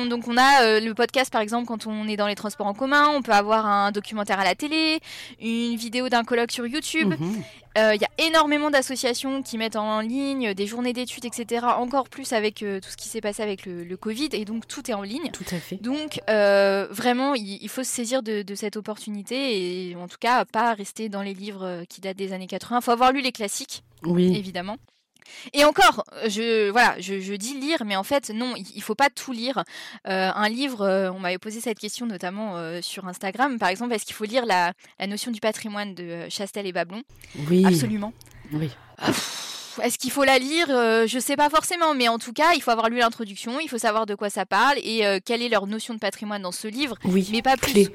donc 0.09 0.27
on 0.27 0.35
a 0.35 0.79
le 0.79 0.93
podcast 0.93 1.31
par 1.31 1.41
exemple 1.41 1.67
quand 1.67 1.85
on 1.85 2.07
est 2.07 2.17
dans 2.17 2.25
les 2.25 2.33
transports 2.33 2.65
en 2.65 2.73
commun, 2.73 3.09
on 3.09 3.21
peut 3.21 3.31
avoir 3.31 3.67
un 3.67 3.91
documentaire 3.91 4.39
à 4.39 4.43
la 4.43 4.55
télé, 4.55 5.01
une 5.39 5.75
vidéo 5.75 6.09
d'un 6.09 6.23
colloque 6.23 6.51
sur 6.51 6.65
YouTube. 6.65 7.13
Mhm. 7.19 7.43
Euh, 7.77 7.93
il 7.93 8.01
y 8.01 8.05
a 8.05 8.25
énormément 8.25 8.71
d'associations 8.71 9.41
qui 9.41 9.57
mettent 9.57 9.75
en 9.75 9.99
ligne 9.99 10.53
des 10.53 10.65
journées 10.65 10.93
d'études, 10.93 11.25
etc. 11.25 11.65
Encore 11.77 12.07
plus 12.07 12.31
avec 12.31 12.63
euh, 12.63 12.79
tout 12.79 12.89
ce 12.89 12.95
qui 12.95 13.09
s'est 13.09 13.19
passé 13.19 13.43
avec 13.43 13.65
le, 13.65 13.95
Covid, 13.97 14.29
et 14.31 14.45
donc 14.45 14.67
tout 14.67 14.89
est 14.89 14.93
en 14.93 15.01
ligne. 15.01 15.29
Tout 15.31 15.45
à 15.51 15.59
fait. 15.59 15.81
Donc 15.81 16.21
euh, 16.29 16.87
vraiment, 16.89 17.33
il, 17.33 17.67
faut 17.67 17.83
se 17.83 17.89
saisir 17.89 18.23
de, 18.23 18.43
cette 18.55 18.77
opportunité 18.77 19.35
et 19.35 19.74
en 19.97 20.07
tout 20.07 20.17
cas 20.19 20.45
pas 20.45 20.73
rester 20.73 21.09
dans 21.09 21.21
les 21.21 21.33
livres 21.33 21.83
qui 21.89 22.01
datent 22.01 22.17
des 22.17 22.33
années 22.33 22.47
80. 22.47 22.79
Il 22.79 22.83
faut 22.83 22.91
avoir 22.91 23.11
lu 23.11 23.21
les 23.21 23.31
classiques, 23.31 23.83
oui. 24.03 24.35
évidemment. 24.35 24.77
Et 25.53 25.63
encore, 25.63 26.03
je 26.27 26.69
voilà, 26.69 26.95
je, 26.99 27.35
dis 27.35 27.59
lire, 27.59 27.83
mais 27.85 27.95
en 27.95 28.03
fait 28.03 28.29
non, 28.29 28.53
il 28.55 28.81
faut 28.81 28.95
pas 28.95 29.09
tout 29.09 29.31
lire. 29.31 29.63
Euh, 30.07 30.31
un 30.33 30.49
livre, 30.49 30.81
euh, 30.81 31.11
on 31.11 31.19
m'avait 31.19 31.37
posé 31.37 31.61
cette 31.61 31.79
question 31.79 32.05
notamment 32.05 32.57
euh, 32.57 32.81
sur 32.81 33.07
Instagram, 33.07 33.57
par 33.59 33.69
exemple, 33.69 33.93
est-ce 33.93 34.05
qu'il 34.05 34.15
faut 34.15 34.25
lire 34.25 34.45
la, 34.45 34.73
notion 35.07 35.31
du 35.31 35.39
patrimoine 35.39 35.95
de 35.95 36.27
Chastel 36.29 36.65
et 36.65 36.71
Bablon 36.71 37.03
Oui. 37.49 37.65
Absolument. 37.65 38.13
Oui. 38.51 38.69
Est-ce 39.81 39.97
qu'il 39.97 40.11
faut 40.11 40.23
la 40.23 40.39
lire? 40.39 40.67
Je 40.69 41.19
sais 41.19 41.35
pas 41.35 41.49
forcément, 41.49 41.93
mais 41.93 42.07
en 42.07 42.17
tout 42.17 42.31
cas, 42.31 42.53
il 42.55 42.61
faut 42.61 42.71
avoir 42.71 42.89
lu 42.89 42.97
l'introduction, 42.97 43.59
il 43.59 43.67
faut 43.67 43.77
savoir 43.77 44.05
de 44.05 44.15
quoi 44.15 44.29
ça 44.29 44.45
parle 44.45 44.77
et 44.77 45.03
quelle 45.25 45.41
est 45.41 45.49
leur 45.49 45.67
notion 45.67 45.93
de 45.93 45.99
patrimoine 45.99 46.41
dans 46.41 46.53
ce 46.53 46.67
livre, 46.67 46.95
oui, 47.03 47.27
mais 47.31 47.41
pas 47.41 47.57
plus. 47.57 47.89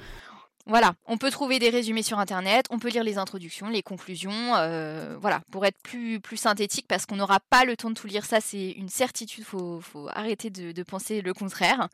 Voilà, 0.66 0.92
on 1.06 1.16
peut 1.16 1.30
trouver 1.30 1.58
des 1.58 1.70
résumés 1.70 2.02
sur 2.02 2.18
Internet, 2.18 2.66
on 2.70 2.78
peut 2.78 2.90
lire 2.90 3.02
les 3.02 3.18
introductions, 3.18 3.68
les 3.68 3.82
conclusions, 3.82 4.54
euh, 4.56 5.16
voilà, 5.20 5.40
pour 5.50 5.64
être 5.64 5.80
plus, 5.82 6.20
plus 6.20 6.36
synthétique, 6.36 6.86
parce 6.86 7.06
qu'on 7.06 7.16
n'aura 7.16 7.40
pas 7.40 7.64
le 7.64 7.76
temps 7.76 7.88
de 7.88 7.94
tout 7.94 8.06
lire, 8.06 8.24
ça 8.24 8.40
c'est 8.40 8.72
une 8.72 8.90
certitude, 8.90 9.44
faut, 9.44 9.80
faut 9.80 10.08
arrêter 10.10 10.50
de, 10.50 10.82
penser 10.82 11.22
le 11.22 11.32
contraire. 11.34 11.88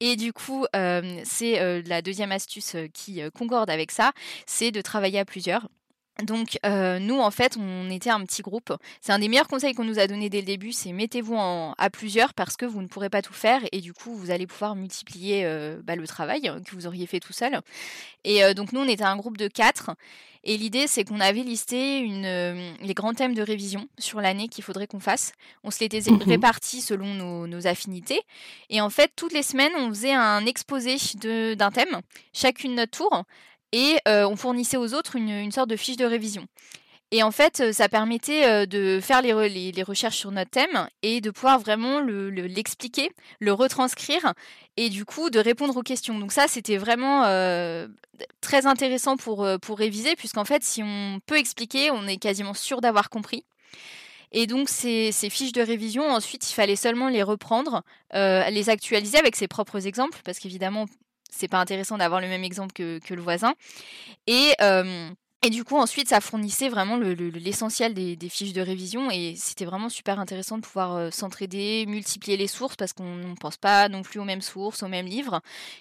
Et 0.00 0.16
du 0.16 0.32
coup, 0.32 0.66
euh, 0.76 1.20
c'est 1.24 1.60
euh, 1.60 1.82
la 1.86 2.02
deuxième 2.02 2.32
astuce 2.32 2.76
qui 2.92 3.20
concorde 3.34 3.70
avec 3.70 3.90
ça, 3.90 4.12
c'est 4.46 4.70
de 4.70 4.80
travailler 4.80 5.18
à 5.18 5.24
plusieurs. 5.24 5.68
Donc 6.22 6.58
euh, 6.64 6.98
nous 6.98 7.18
en 7.18 7.30
fait 7.30 7.56
on 7.58 7.90
était 7.90 8.10
un 8.10 8.24
petit 8.24 8.42
groupe. 8.42 8.72
C'est 9.00 9.12
un 9.12 9.18
des 9.18 9.28
meilleurs 9.28 9.48
conseils 9.48 9.74
qu'on 9.74 9.84
nous 9.84 9.98
a 9.98 10.06
donné 10.06 10.28
dès 10.28 10.40
le 10.40 10.46
début, 10.46 10.72
c'est 10.72 10.92
mettez-vous 10.92 11.36
à 11.36 11.90
plusieurs 11.90 12.34
parce 12.34 12.56
que 12.56 12.66
vous 12.66 12.82
ne 12.82 12.86
pourrez 12.86 13.10
pas 13.10 13.22
tout 13.22 13.32
faire 13.32 13.60
et 13.72 13.80
du 13.80 13.92
coup 13.92 14.14
vous 14.14 14.30
allez 14.30 14.46
pouvoir 14.46 14.76
multiplier 14.76 15.44
euh, 15.44 15.80
bah, 15.82 15.96
le 15.96 16.06
travail 16.06 16.42
que 16.42 16.74
vous 16.74 16.86
auriez 16.86 17.06
fait 17.06 17.20
tout 17.20 17.32
seul. 17.32 17.60
Et 18.24 18.44
euh, 18.44 18.54
donc 18.54 18.72
nous 18.72 18.80
on 18.80 18.88
était 18.88 19.04
un 19.04 19.16
groupe 19.16 19.36
de 19.36 19.48
quatre 19.48 19.90
et 20.42 20.56
l'idée 20.56 20.86
c'est 20.86 21.04
qu'on 21.04 21.20
avait 21.20 21.42
listé 21.42 22.02
les 22.80 22.94
grands 22.94 23.12
thèmes 23.12 23.34
de 23.34 23.42
révision 23.42 23.88
sur 23.98 24.20
l'année 24.20 24.48
qu'il 24.48 24.64
faudrait 24.64 24.86
qu'on 24.86 25.00
fasse. 25.00 25.32
On 25.64 25.70
se 25.70 25.80
les 25.80 25.88
mmh 26.00 26.22
répartis 26.26 26.80
selon 26.80 27.14
nos, 27.14 27.46
nos, 27.46 27.66
affinités 27.66 28.20
et 28.70 28.80
en 28.80 28.90
fait 28.90 29.12
toutes 29.16 29.32
les 29.32 29.42
semaines 29.42 29.72
on 29.76 29.88
faisait 29.90 30.14
un 30.14 30.46
exposé 30.46 30.96
d'un 31.56 31.70
thème, 31.70 32.00
chacune 32.32 32.74
notre 32.74 32.98
tour 32.98 33.24
et 33.72 33.98
on 34.06 34.36
fournissait 34.36 34.76
aux 34.76 34.94
autres 34.94 35.16
une, 35.16 35.52
sorte 35.52 35.70
de 35.70 35.76
fiche 35.76 35.96
de 35.96 36.04
révision. 36.04 36.46
Et 37.12 37.24
en 37.24 37.32
fait, 37.32 37.72
ça 37.72 37.88
permettait 37.88 38.66
de 38.68 39.00
faire 39.02 39.20
les, 39.20 39.72
les, 39.72 39.82
recherches 39.82 40.18
sur 40.18 40.30
notre 40.30 40.50
thème 40.50 40.88
et 41.02 41.20
de 41.20 41.30
pouvoir 41.30 41.58
vraiment 41.58 42.00
l'expliquer, 42.00 43.10
le, 43.40 43.46
le, 43.46 43.52
retranscrire 43.52 44.32
et 44.76 44.90
du 44.90 45.04
coup 45.04 45.28
de 45.28 45.40
répondre 45.40 45.76
aux 45.76 45.82
questions. 45.82 46.18
Donc 46.20 46.30
ça, 46.30 46.46
c'était 46.46 46.76
vraiment 46.76 47.22
très 48.40 48.66
intéressant 48.66 49.16
pour, 49.16 49.46
pour 49.60 49.78
réviser 49.78 50.14
puisqu'en 50.14 50.44
fait, 50.44 50.62
si 50.62 50.82
on 50.84 51.20
peut 51.26 51.38
expliquer, 51.38 51.90
on 51.90 52.06
est 52.06 52.18
quasiment 52.18 52.54
sûr 52.54 52.80
d'avoir 52.80 53.10
compris. 53.10 53.44
Et 54.32 54.46
donc 54.46 54.68
ces, 54.68 55.10
fiches 55.12 55.52
de 55.52 55.62
révision, 55.62 56.08
ensuite, 56.08 56.48
il 56.48 56.54
fallait 56.54 56.76
seulement 56.76 57.08
les 57.08 57.22
reprendre, 57.22 57.82
les 58.14 58.70
actualiser 58.70 59.18
avec 59.18 59.34
ses 59.34 59.48
propres 59.48 59.86
exemples, 59.86 60.20
parce 60.24 60.38
qu'évidemment, 60.38 60.86
c'est 61.30 61.48
pas 61.48 61.58
intéressant 61.58 61.98
d'avoir 61.98 62.20
le 62.20 62.28
même 62.28 62.44
exemple 62.44 62.72
que, 62.72 62.98
que 62.98 63.14
le 63.14 63.22
voisin. 63.22 63.54
Et 64.26 64.52
euh, 64.60 65.10
et 65.42 65.48
du 65.48 65.64
coup, 65.64 65.78
ensuite, 65.78 66.08
ça 66.08 66.20
fournissait 66.20 66.68
vraiment 66.68 66.98
l'essentiel 66.98 67.94
des, 67.94 68.28
fiches 68.28 68.52
de 68.52 68.60
révision 68.60 69.10
et 69.10 69.34
c'était 69.36 69.64
vraiment 69.64 69.88
super 69.88 70.20
intéressant 70.20 70.58
de 70.58 70.62
pouvoir 70.62 70.96
euh, 70.96 71.10
s'entraider, 71.10 71.86
multiplier 71.88 72.36
les 72.36 72.46
sources 72.46 72.76
parce 72.76 72.92
qu'on 72.92 73.16
ne 73.16 73.34
pense 73.34 73.56
pas 73.56 73.88
non 73.88 74.02
plus 74.02 74.20
aux 74.20 74.24
mêmes 74.24 74.42
sources, 74.42 74.82
aux 74.82 74.88
mêmes 74.88 75.06
livres. 75.06 75.40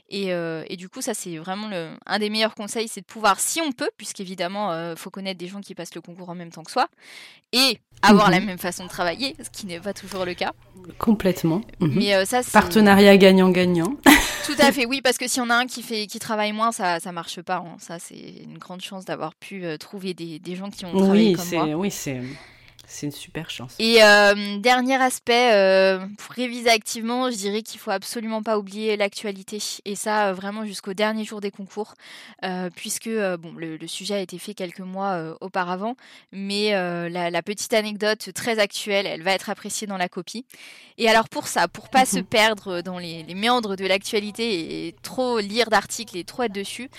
Et, 0.10 0.34
euh, 0.34 0.64
et 0.70 0.78
du 0.78 0.88
coup, 0.88 1.02
ça, 1.02 1.14
c'est 1.14 1.38
vraiment 1.38 1.68
le, 1.68 1.90
un 2.06 2.20
des 2.20 2.30
meilleurs 2.30 2.56
conseils, 2.56 2.88
c'est 2.88 3.02
de 3.02 3.06
pouvoir, 3.06 3.42
si 3.42 3.60
on 3.60 3.74
peut, 3.74 3.90
puisqu'évidemment, 3.98 4.72
il 4.72 4.76
euh, 4.76 4.96
faut 4.96 5.10
connaître 5.10 5.38
des 5.38 5.48
gens 5.48 5.60
qui 5.60 5.76
passent 5.76 5.96
le 5.96 6.02
concours 6.02 6.30
en 6.30 6.36
même 6.36 6.52
temps 6.52 6.64
que 6.64 6.72
soi, 6.72 6.88
et 7.52 7.80
avoir 8.02 8.32
la 8.32 8.40
mhm. 8.40 8.46
même 8.46 8.60
façon 8.60 8.86
de 8.86 8.90
travailler, 8.90 9.36
ce 9.44 9.50
qui 9.50 9.66
n'est 9.66 9.82
pas 9.82 9.94
toujours 9.94 10.24
le 10.24 10.36
cas. 10.36 10.54
Complètement. 11.00 11.62
Mhm. 11.82 11.94
Mais 11.96 12.26
ça, 12.26 12.42
Partenariat 12.54 13.18
gagnant-gagnant. 13.18 13.98
Tout 14.50 14.56
à 14.58 14.72
fait, 14.72 14.88
oui, 14.88 15.02
parce 15.02 15.20
que 15.20 15.28
s'il 15.28 15.44
y 15.44 15.46
en 15.46 15.52
a 15.52 15.56
un 15.56 15.68
qui, 15.68 15.84
fait, 15.84 16.08
qui 16.08 16.18
travaille 16.18 16.54
moins, 16.54 16.72
ça 16.72 16.98
ne 17.06 17.12
marche 17.12 17.40
pas. 17.42 17.58
Hein. 17.58 17.76
Ça, 17.78 18.00
c'est 18.00 18.18
une 18.18 18.58
grande 18.58 18.82
chance 18.82 19.06
d'avoir 19.06 19.36
pu 19.36 19.49
euh, 19.54 19.78
trouver 19.78 20.14
des, 20.14 20.40
des, 20.40 20.56
gens 20.56 20.70
qui 20.70 20.86
ont 20.86 20.96
travaillé 20.96 21.34
comme 21.34 21.50
moi. 21.52 21.76
Oui, 21.76 21.92
c'est 21.92 22.22
c'est 22.90 23.06
une 23.06 23.12
super 23.12 23.52
chance. 23.52 23.76
Et 23.78 24.04
euh, 24.04 24.58
dernier 24.58 24.96
aspect, 24.96 25.54
euh, 25.54 26.00
pour 26.18 26.34
réviser 26.34 26.70
activement, 26.70 27.30
je 27.30 27.36
dirais 27.38 27.62
qu'il 27.62 27.80
faut 27.80 27.92
absolument 27.92 28.42
pas 28.42 28.58
oublier 28.58 28.98
l'actualité. 28.98 29.60
Et 29.86 29.96
ça, 29.96 30.30
euh, 30.30 30.34
vraiment 30.34 30.66
jusqu'au 30.66 30.96
dernier 30.96 31.24
jour 31.24 31.40
des 31.40 31.52
concours, 31.52 31.94
puisque 32.76 33.10
bon, 33.10 33.54
le, 33.56 33.78
sujet 33.88 34.16
a 34.16 34.20
été 34.20 34.40
fait 34.40 34.54
quelques 34.54 34.80
mois 34.80 35.38
auparavant, 35.40 35.96
mais 36.32 36.72
la, 36.72 37.42
petite 37.44 37.74
anecdote 37.74 38.34
très 38.34 38.60
actuelle, 38.60 39.06
elle 39.06 39.22
va 39.22 39.34
être 39.34 39.50
appréciée 39.50 39.88
dans 39.88 39.98
la 39.98 40.10
copie. 40.10 40.46
Et 40.98 41.08
alors 41.08 41.30
pour 41.30 41.48
ça, 41.48 41.68
pour 41.68 41.90
pas 41.90 42.06
se 42.06 42.20
perdre 42.20 42.82
dans 42.82 42.98
les, 42.98 43.24
méandres 43.36 43.76
de 43.76 43.86
l'actualité 43.86 44.88
et, 44.88 44.96
trop 45.04 45.40
lire 45.40 45.70
d'articles 45.70 46.18
et 46.18 46.24
trop 46.24 46.44
être 46.44 46.54
dessus, 46.54 46.90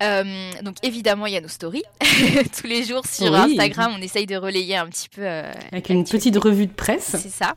donc 0.00 0.76
évidemment 0.82 1.26
il 1.26 1.34
y 1.34 1.36
a 1.36 1.40
nos 1.40 1.48
stories. 1.48 1.82
Tous 2.60 2.66
les 2.66 2.84
jours 2.84 3.06
sur 3.06 3.34
Instagram, 3.34 3.94
on 3.96 4.02
essaye 4.02 4.26
de 4.26 4.36
relayer 4.36 4.76
un 4.76 4.86
petit 4.86 5.08
peu 5.08 5.24
euh, 5.40 5.52
Avec 5.72 5.88
une 5.88 6.04
petite 6.04 6.36
revue 6.36 6.66
de 6.66 6.72
presse. 6.72 7.16
C'est 7.16 7.30
ça. 7.30 7.54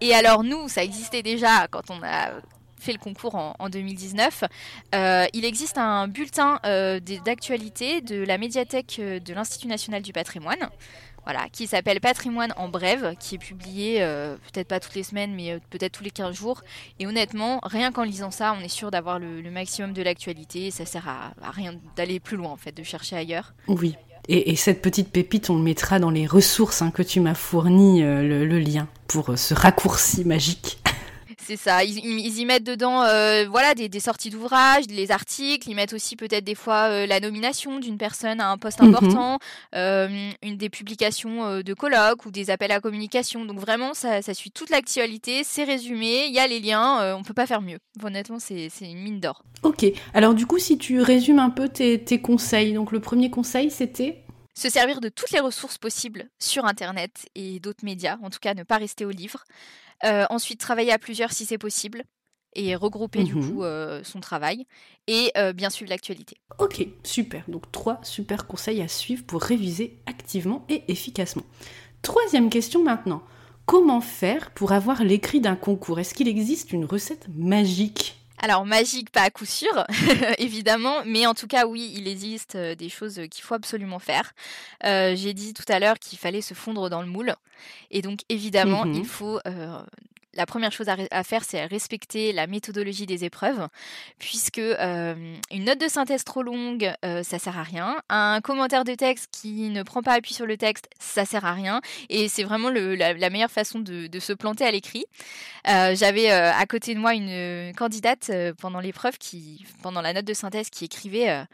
Et 0.00 0.14
alors 0.14 0.44
nous, 0.44 0.68
ça 0.68 0.82
existait 0.82 1.22
déjà 1.22 1.66
quand 1.68 1.90
on 1.90 2.02
a 2.02 2.30
fait 2.78 2.92
le 2.92 2.98
concours 2.98 3.36
en, 3.36 3.68
2019. 3.68 4.44
Euh, 4.94 5.26
il 5.32 5.44
existe 5.44 5.78
un 5.78 6.08
bulletin 6.08 6.58
euh, 6.66 6.98
d'actualité 7.24 8.00
de 8.00 8.24
la 8.24 8.38
médiathèque 8.38 9.00
de 9.00 9.34
l'Institut 9.34 9.68
national 9.68 10.02
du 10.02 10.12
patrimoine. 10.12 10.68
Voilà, 11.24 11.48
qui 11.52 11.68
s'appelle 11.68 12.00
Patrimoine 12.00 12.52
en 12.56 12.68
brève, 12.68 13.14
qui 13.20 13.36
est 13.36 13.38
publié 13.38 14.00
peut-être 14.52 14.66
pas 14.66 14.80
toutes 14.80 14.96
les 14.96 15.04
semaines, 15.04 15.32
mais 15.36 15.60
peut-être 15.70 15.92
tous 15.92 16.02
les 16.02 16.10
15 16.10 16.34
jours. 16.34 16.62
Et 16.98 17.06
honnêtement, 17.06 17.60
rien 17.62 17.92
qu'en 17.92 18.02
lisant 18.02 18.32
ça, 18.32 18.56
on 18.58 18.60
est 18.60 18.66
sûr 18.66 18.90
d'avoir 18.90 19.20
le, 19.20 19.48
maximum 19.48 19.92
de 19.92 20.02
l'actualité. 20.02 20.72
Ça 20.72 20.84
sert 20.84 21.08
à, 21.08 21.32
à 21.40 21.52
rien 21.52 21.76
d'aller 21.94 22.18
plus 22.18 22.36
loin, 22.36 22.50
en 22.50 22.56
fait, 22.56 22.72
de 22.72 22.82
chercher 22.82 23.14
ailleurs. 23.14 23.54
Oui. 23.68 23.94
Et, 24.28 24.54
cette 24.56 24.82
petite 24.82 25.10
pépite, 25.10 25.50
on 25.50 25.56
le 25.56 25.62
mettra 25.62 25.98
dans 25.98 26.10
les 26.10 26.26
ressources 26.26 26.82
hein, 26.82 26.90
que 26.92 27.02
tu 27.02 27.20
m'as 27.20 27.34
fourni, 27.34 28.02
euh, 28.02 28.22
le, 28.22 28.58
lien, 28.58 28.86
pour 29.08 29.30
euh, 29.30 29.36
ce 29.36 29.52
raccourci 29.52 30.24
magique. 30.24 30.81
C'est 31.38 31.56
ça, 31.56 31.84
ils, 31.84 32.38
y 32.38 32.44
mettent 32.44 32.64
dedans 32.64 33.02
euh, 33.02 33.46
voilà, 33.48 33.74
des, 33.74 34.00
sorties 34.00 34.30
d'ouvrages, 34.30 34.84
les 34.88 35.10
articles, 35.10 35.68
ils 35.68 35.74
mettent 35.74 35.92
aussi 35.92 36.16
peut-être 36.16 36.44
des 36.44 36.54
fois 36.54 37.06
la 37.06 37.20
nomination 37.20 37.78
d'une 37.78 37.98
personne 37.98 38.40
à 38.40 38.50
un 38.50 38.58
poste 38.58 38.80
mhm. 38.80 38.88
important, 38.88 39.38
une 39.72 40.56
des 40.56 40.70
publications 40.70 41.60
de 41.60 41.74
colloques 41.74 42.26
ou 42.26 42.30
des 42.30 42.50
appels 42.50 42.72
à 42.72 42.80
communication. 42.80 43.44
Donc 43.44 43.58
vraiment, 43.58 43.94
ça, 43.94 44.22
suit 44.34 44.50
toute 44.50 44.70
l'actualité, 44.70 45.42
c'est 45.44 45.64
résumé, 45.64 46.26
il 46.26 46.34
y 46.34 46.38
a 46.38 46.46
les 46.46 46.60
liens, 46.60 47.16
on 47.16 47.22
peut 47.22 47.34
pas 47.34 47.46
faire 47.46 47.62
mieux. 47.62 47.78
Honnêtement, 48.02 48.38
c'est 48.38 48.68
une 48.80 49.02
mine 49.02 49.20
d'or. 49.20 49.42
Ok, 49.62 49.84
alors 50.14 50.34
du 50.34 50.46
coup, 50.46 50.58
si 50.58 50.78
tu 50.78 51.00
résumes 51.00 51.38
un 51.38 51.50
peu 51.50 51.68
tes, 51.68 52.02
tes 52.02 52.20
conseils, 52.20 52.72
donc 52.72 52.92
le 52.92 53.00
premier 53.00 53.30
conseil, 53.30 53.70
c'était? 53.70 54.22
Se 54.54 54.68
servir 54.68 55.00
de 55.00 55.08
toutes 55.08 55.30
les 55.30 55.40
ressources 55.40 55.78
possibles 55.78 56.28
sur 56.38 56.66
Internet 56.66 57.26
et 57.34 57.58
d'autres 57.58 57.84
médias, 57.84 58.18
en 58.22 58.28
tout 58.28 58.38
cas 58.40 58.52
ne 58.54 58.64
pas 58.64 58.76
rester 58.76 59.06
au 59.06 59.10
livre. 59.10 59.44
Euh, 60.04 60.26
ensuite, 60.30 60.60
travailler 60.60 60.92
à 60.92 60.98
plusieurs 60.98 61.32
si 61.32 61.44
c'est 61.44 61.58
possible 61.58 62.04
et 62.54 62.76
regrouper 62.76 63.24
du 63.24 63.34
mhm. 63.34 63.50
coup 63.50 63.64
euh, 63.64 64.02
son 64.04 64.20
travail 64.20 64.66
et 65.06 65.32
euh, 65.36 65.52
bien 65.52 65.70
suivre 65.70 65.90
l'actualité. 65.90 66.36
Ok, 66.58 66.86
super. 67.02 67.44
Donc 67.48 67.70
trois 67.72 68.00
super 68.02 68.46
conseils 68.46 68.82
à 68.82 68.88
suivre 68.88 69.24
pour 69.24 69.42
réviser 69.42 69.98
activement 70.06 70.64
et 70.68 70.84
efficacement. 70.88 71.44
Troisième 72.02 72.50
question 72.50 72.82
maintenant. 72.82 73.22
Comment 73.64 74.00
faire 74.00 74.50
pour 74.50 74.72
avoir 74.72 75.04
l'écrit 75.04 75.40
d'un 75.40 75.56
concours? 75.56 76.00
Est-ce 76.00 76.14
qu'il 76.14 76.28
existe 76.28 76.72
une 76.72 76.84
recette 76.84 77.28
magique? 77.34 78.21
Alors 78.42 78.66
magique, 78.66 79.10
pas 79.10 79.22
à 79.22 79.30
coup 79.30 79.44
sûr, 79.44 79.86
évidemment, 80.38 81.04
mais 81.06 81.26
en 81.26 81.34
tout 81.34 81.46
cas 81.46 81.64
oui, 81.66 81.92
il 81.96 82.08
existe 82.08 82.56
euh, 82.56 82.74
des 82.74 82.88
choses 82.88 83.20
qu'il 83.30 83.44
faut 83.44 83.54
absolument 83.54 84.00
faire. 84.00 84.34
Euh, 84.84 85.14
j'ai 85.14 85.32
dit 85.32 85.54
tout 85.54 85.64
à 85.68 85.78
l'heure 85.78 85.98
qu'il 85.98 86.18
fallait 86.18 86.40
se 86.40 86.52
fondre 86.52 86.90
dans 86.90 87.02
le 87.02 87.08
moule, 87.08 87.34
et 87.92 88.02
donc 88.02 88.20
évidemment 88.28 88.84
il 88.84 89.02
mmh 89.02 89.04
faut 89.04 89.38
euh, 89.46 89.80
la 90.34 90.46
première 90.46 90.72
chose 90.72 90.86
à, 90.88 91.24
faire, 91.24 91.44
c'est 91.44 91.66
respecter 91.66 92.32
la 92.32 92.46
méthodologie 92.46 93.06
des 93.06 93.24
épreuves, 93.24 93.68
puisque 94.18 94.58
euh, 94.58 95.14
une 95.50 95.64
note 95.64 95.80
de 95.80 95.88
synthèse 95.88 96.24
trop 96.24 96.42
longue, 96.42 96.92
euh, 97.04 97.22
ça 97.22 97.38
sert 97.38 97.58
à 97.58 97.62
rien. 97.62 97.96
Un 98.08 98.40
commentaire 98.40 98.84
de 98.84 98.94
texte 98.94 99.28
qui 99.30 99.68
ne 99.68 99.82
prend 99.82 100.02
pas 100.02 100.14
appui 100.14 100.32
sur 100.32 100.46
le 100.46 100.56
texte, 100.56 100.88
ça 100.98 101.24
sert 101.24 101.44
à 101.44 101.52
rien. 101.52 101.80
Et 102.08 102.28
c'est 102.28 102.44
vraiment 102.44 102.70
la, 102.70 103.30
meilleure 103.30 103.50
façon 103.50 103.80
de, 103.80 104.08
se 104.20 104.32
planter 104.32 104.64
à 104.64 104.70
l'écrit. 104.70 105.04
Euh, 105.68 105.94
j'avais 105.94 106.30
à 106.30 106.64
côté 106.66 106.94
de 106.94 107.00
moi 107.00 107.14
une 107.14 107.74
candidate 107.74 108.30
pendant 108.58 108.80
l'épreuve 108.80 109.18
qui, 109.18 109.66
pendant 109.82 110.00
la 110.00 110.12
note 110.12 110.24
de 110.24 110.34
synthèse, 110.34 110.70
qui 110.70 110.84
écrivait 110.84 111.44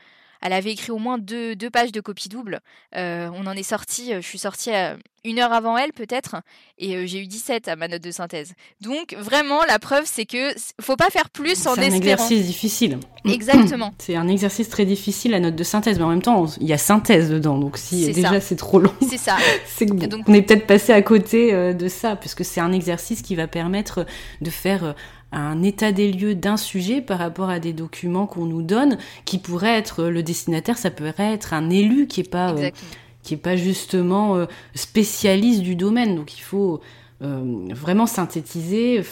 elle 0.41 0.53
avait 0.53 0.73
écrit 0.73 0.91
au 0.91 0.99
moins 0.99 1.19
deux, 1.19 1.57
deux 1.57 1.71
pages 1.71 1.93
de 1.93 2.01
copie 2.01 2.29
double. 2.29 2.61
on 2.95 3.47
en 3.47 3.53
est 3.53 3.63
sorti, 3.63 4.13
je 4.15 4.21
suis 4.21 4.39
sortie 4.39 4.71
une 5.25 5.39
heure 5.39 5.53
avant 5.53 5.77
elle 5.77 5.93
peut-être, 5.93 6.37
et 6.79 7.07
j'ai 7.07 7.23
eu 7.23 7.27
17 7.27 7.69
à 7.69 7.77
ma 7.77 7.89
note 7.89 8.03
de 8.03 8.11
synthèse. 8.11 8.55
Donc 8.81 9.15
vraiment, 9.19 9.65
la 9.67 9.79
preuve, 9.79 10.05
c'est 10.07 10.27
que 10.27 10.55
faut 10.81 10.97
pas 10.97 11.11
faire 11.11 11.31
plus 11.31 11.67
en 11.67 11.75
espérant. 11.75 11.77
C'est 11.77 11.93
un 11.93 11.97
exercice 11.97 12.47
difficile. 12.47 12.99
Exactement. 13.25 13.93
C'est 13.99 14.17
un 14.17 14.29
exercice 14.29 14.69
très 14.69 14.85
difficile 14.85 15.33
la 15.33 15.41
note 15.41 15.57
de 15.57 15.65
synthèse, 15.65 15.99
mais 15.99 16.05
en 16.05 16.11
même 16.11 16.23
temps, 16.23 16.47
il 16.61 16.67
y 16.67 16.73
a 16.73 16.79
synthèse 16.79 17.31
dedans, 17.31 17.59
donc 17.59 17.79
si 17.79 18.13
déjà 18.13 18.41
c'est 18.41 18.57
trop 18.57 18.79
long, 18.79 18.95
c'est 19.09 19.19
ça. 19.19 19.37
c'est 19.67 19.87
donc... 19.87 20.25
on 20.27 20.35
est 20.35 20.43
peut-être 20.43 20.67
passé 20.67 20.93
à 20.93 21.03
côté 21.03 21.75
de 21.75 21.89
ça, 21.89 22.17
puisque 22.17 22.45
c'est 22.45 22.61
un 22.61 22.73
exercice 22.73 23.23
qui 23.23 23.35
va 23.35 23.47
permettre 23.47 24.07
de 24.41 24.51
faire 24.51 24.95
un 25.33 25.63
état 25.63 25.93
des 25.93 26.11
lieux 26.11 26.35
d'un 26.35 26.57
sujet 26.57 27.01
par 27.01 27.19
rapport 27.19 27.51
à 27.51 27.59
des 27.59 27.73
documents 27.73 28.27
qu'on 28.27 28.47
nous 28.47 28.63
donne, 28.63 28.99
qui 29.25 29.39
pourrait 29.39 29.77
être 29.77 30.05
le 30.05 30.23
destinataire, 30.23 30.79
ça 30.79 30.91
pourrait 30.91 31.35
être 31.35 31.53
un 31.53 31.71
élu 31.71 32.07
qui 32.07 32.21
est 32.21 32.31
pas 32.31 32.53
euh, 32.53 32.71
qui 33.23 33.35
est 33.35 33.39
pas 33.39 33.57
justement 33.57 34.37
euh, 34.37 34.47
spécialiste 34.75 35.63
du 35.63 35.77
domaine. 35.77 36.17
Donc 36.17 36.39
il 36.39 36.43
faut 36.43 36.81
euh, 37.23 37.67
vraiment 37.71 38.07
synthétiser, 38.07 39.03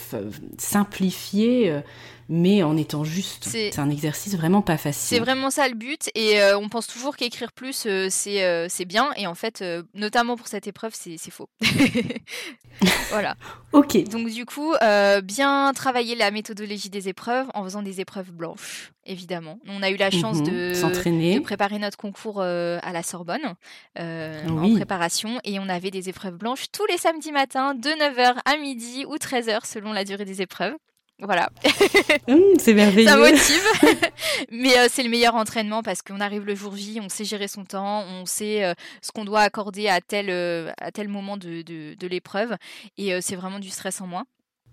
simplifier 0.56 1.80
mais 2.28 2.62
en 2.62 2.76
étant 2.76 3.04
juste. 3.04 3.44
C'est 3.44 3.78
un 3.78 3.90
exercice 3.90 4.36
vraiment 4.36 4.62
pas 4.62 4.76
facile. 4.76 5.16
C'est 5.16 5.20
vraiment 5.20 5.50
ça 5.50 5.68
le 5.68 5.74
but, 5.74 6.10
et 6.14 6.40
euh, 6.40 6.58
on 6.58 6.68
pense 6.68 6.86
toujours 6.86 7.16
qu'écrire 7.16 7.52
plus, 7.52 7.86
euh, 7.86 8.08
euh, 8.26 8.66
c'est 8.68 8.84
bien, 8.84 9.12
et 9.16 9.26
en 9.26 9.34
fait, 9.34 9.64
notamment 9.94 10.36
pour 10.36 10.48
cette 10.48 10.66
épreuve, 10.66 10.92
c'est 10.94 11.18
faux. 11.30 11.48
voilà. 13.10 13.36
ok. 13.72 14.08
Donc 14.08 14.28
du 14.30 14.44
coup, 14.44 14.74
bien 15.22 15.72
travailler 15.74 16.14
la 16.14 16.30
méthodologie 16.30 16.90
des 16.90 17.08
épreuves 17.08 17.46
en 17.54 17.64
faisant 17.64 17.82
des 17.82 18.00
épreuves 18.00 18.32
blanches, 18.32 18.92
évidemment. 19.04 19.58
On 19.68 19.82
a 19.82 19.90
eu 19.90 19.96
la 19.96 20.10
chance 20.10 20.38
mhm. 20.38 20.46
de, 20.46 21.34
de, 21.34 21.40
préparer 21.40 21.78
notre 21.78 21.96
concours 21.96 22.42
à 22.42 22.92
la 22.92 23.02
Sorbonne 23.02 23.54
en 23.98 24.74
préparation, 24.74 25.40
et 25.44 25.58
on 25.58 25.68
avait 25.68 25.90
des 25.90 26.08
épreuves 26.08 26.36
blanches 26.36 26.66
tous 26.72 26.86
les 26.86 26.98
samedis 26.98 27.32
matins 27.32 27.74
de 27.74 27.88
9h 27.88 28.36
à 28.44 28.56
midi 28.56 29.04
ou 29.06 29.16
13h 29.16 29.64
selon 29.64 29.92
la 29.92 30.04
durée 30.04 30.24
des 30.24 30.42
épreuves. 30.42 30.74
Voilà. 31.20 31.48
Mmh, 32.28 32.58
c'est 32.58 32.74
merveilleux. 32.74 33.08
Ça 33.08 33.16
motive. 33.16 33.62
Mais 34.50 34.76
euh, 34.78 34.88
c'est 34.90 35.04
le 35.04 35.08
meilleur 35.08 35.36
entraînement 35.36 35.82
parce 35.82 36.02
qu'on 36.02 36.20
arrive 36.20 36.44
le 36.44 36.56
jour 36.56 36.74
J, 36.76 36.98
on 37.00 37.08
sait 37.08 37.24
gérer 37.24 37.46
son 37.46 37.64
temps, 37.64 38.02
on 38.02 38.26
sait 38.26 38.64
euh, 38.64 38.74
ce 39.00 39.12
qu'on 39.12 39.24
doit 39.24 39.42
accorder 39.42 39.88
à 39.88 40.00
tel, 40.00 40.28
euh, 40.28 40.72
à 40.80 40.90
tel 40.90 41.08
moment 41.08 41.36
de, 41.36 41.62
de, 41.62 41.94
de 41.94 42.06
l'épreuve. 42.08 42.56
Et 42.98 43.20
c'est 43.20 43.36
vraiment 43.36 43.60
du 43.60 43.70
stress 43.70 44.00
en 44.00 44.06
moins. 44.08 44.24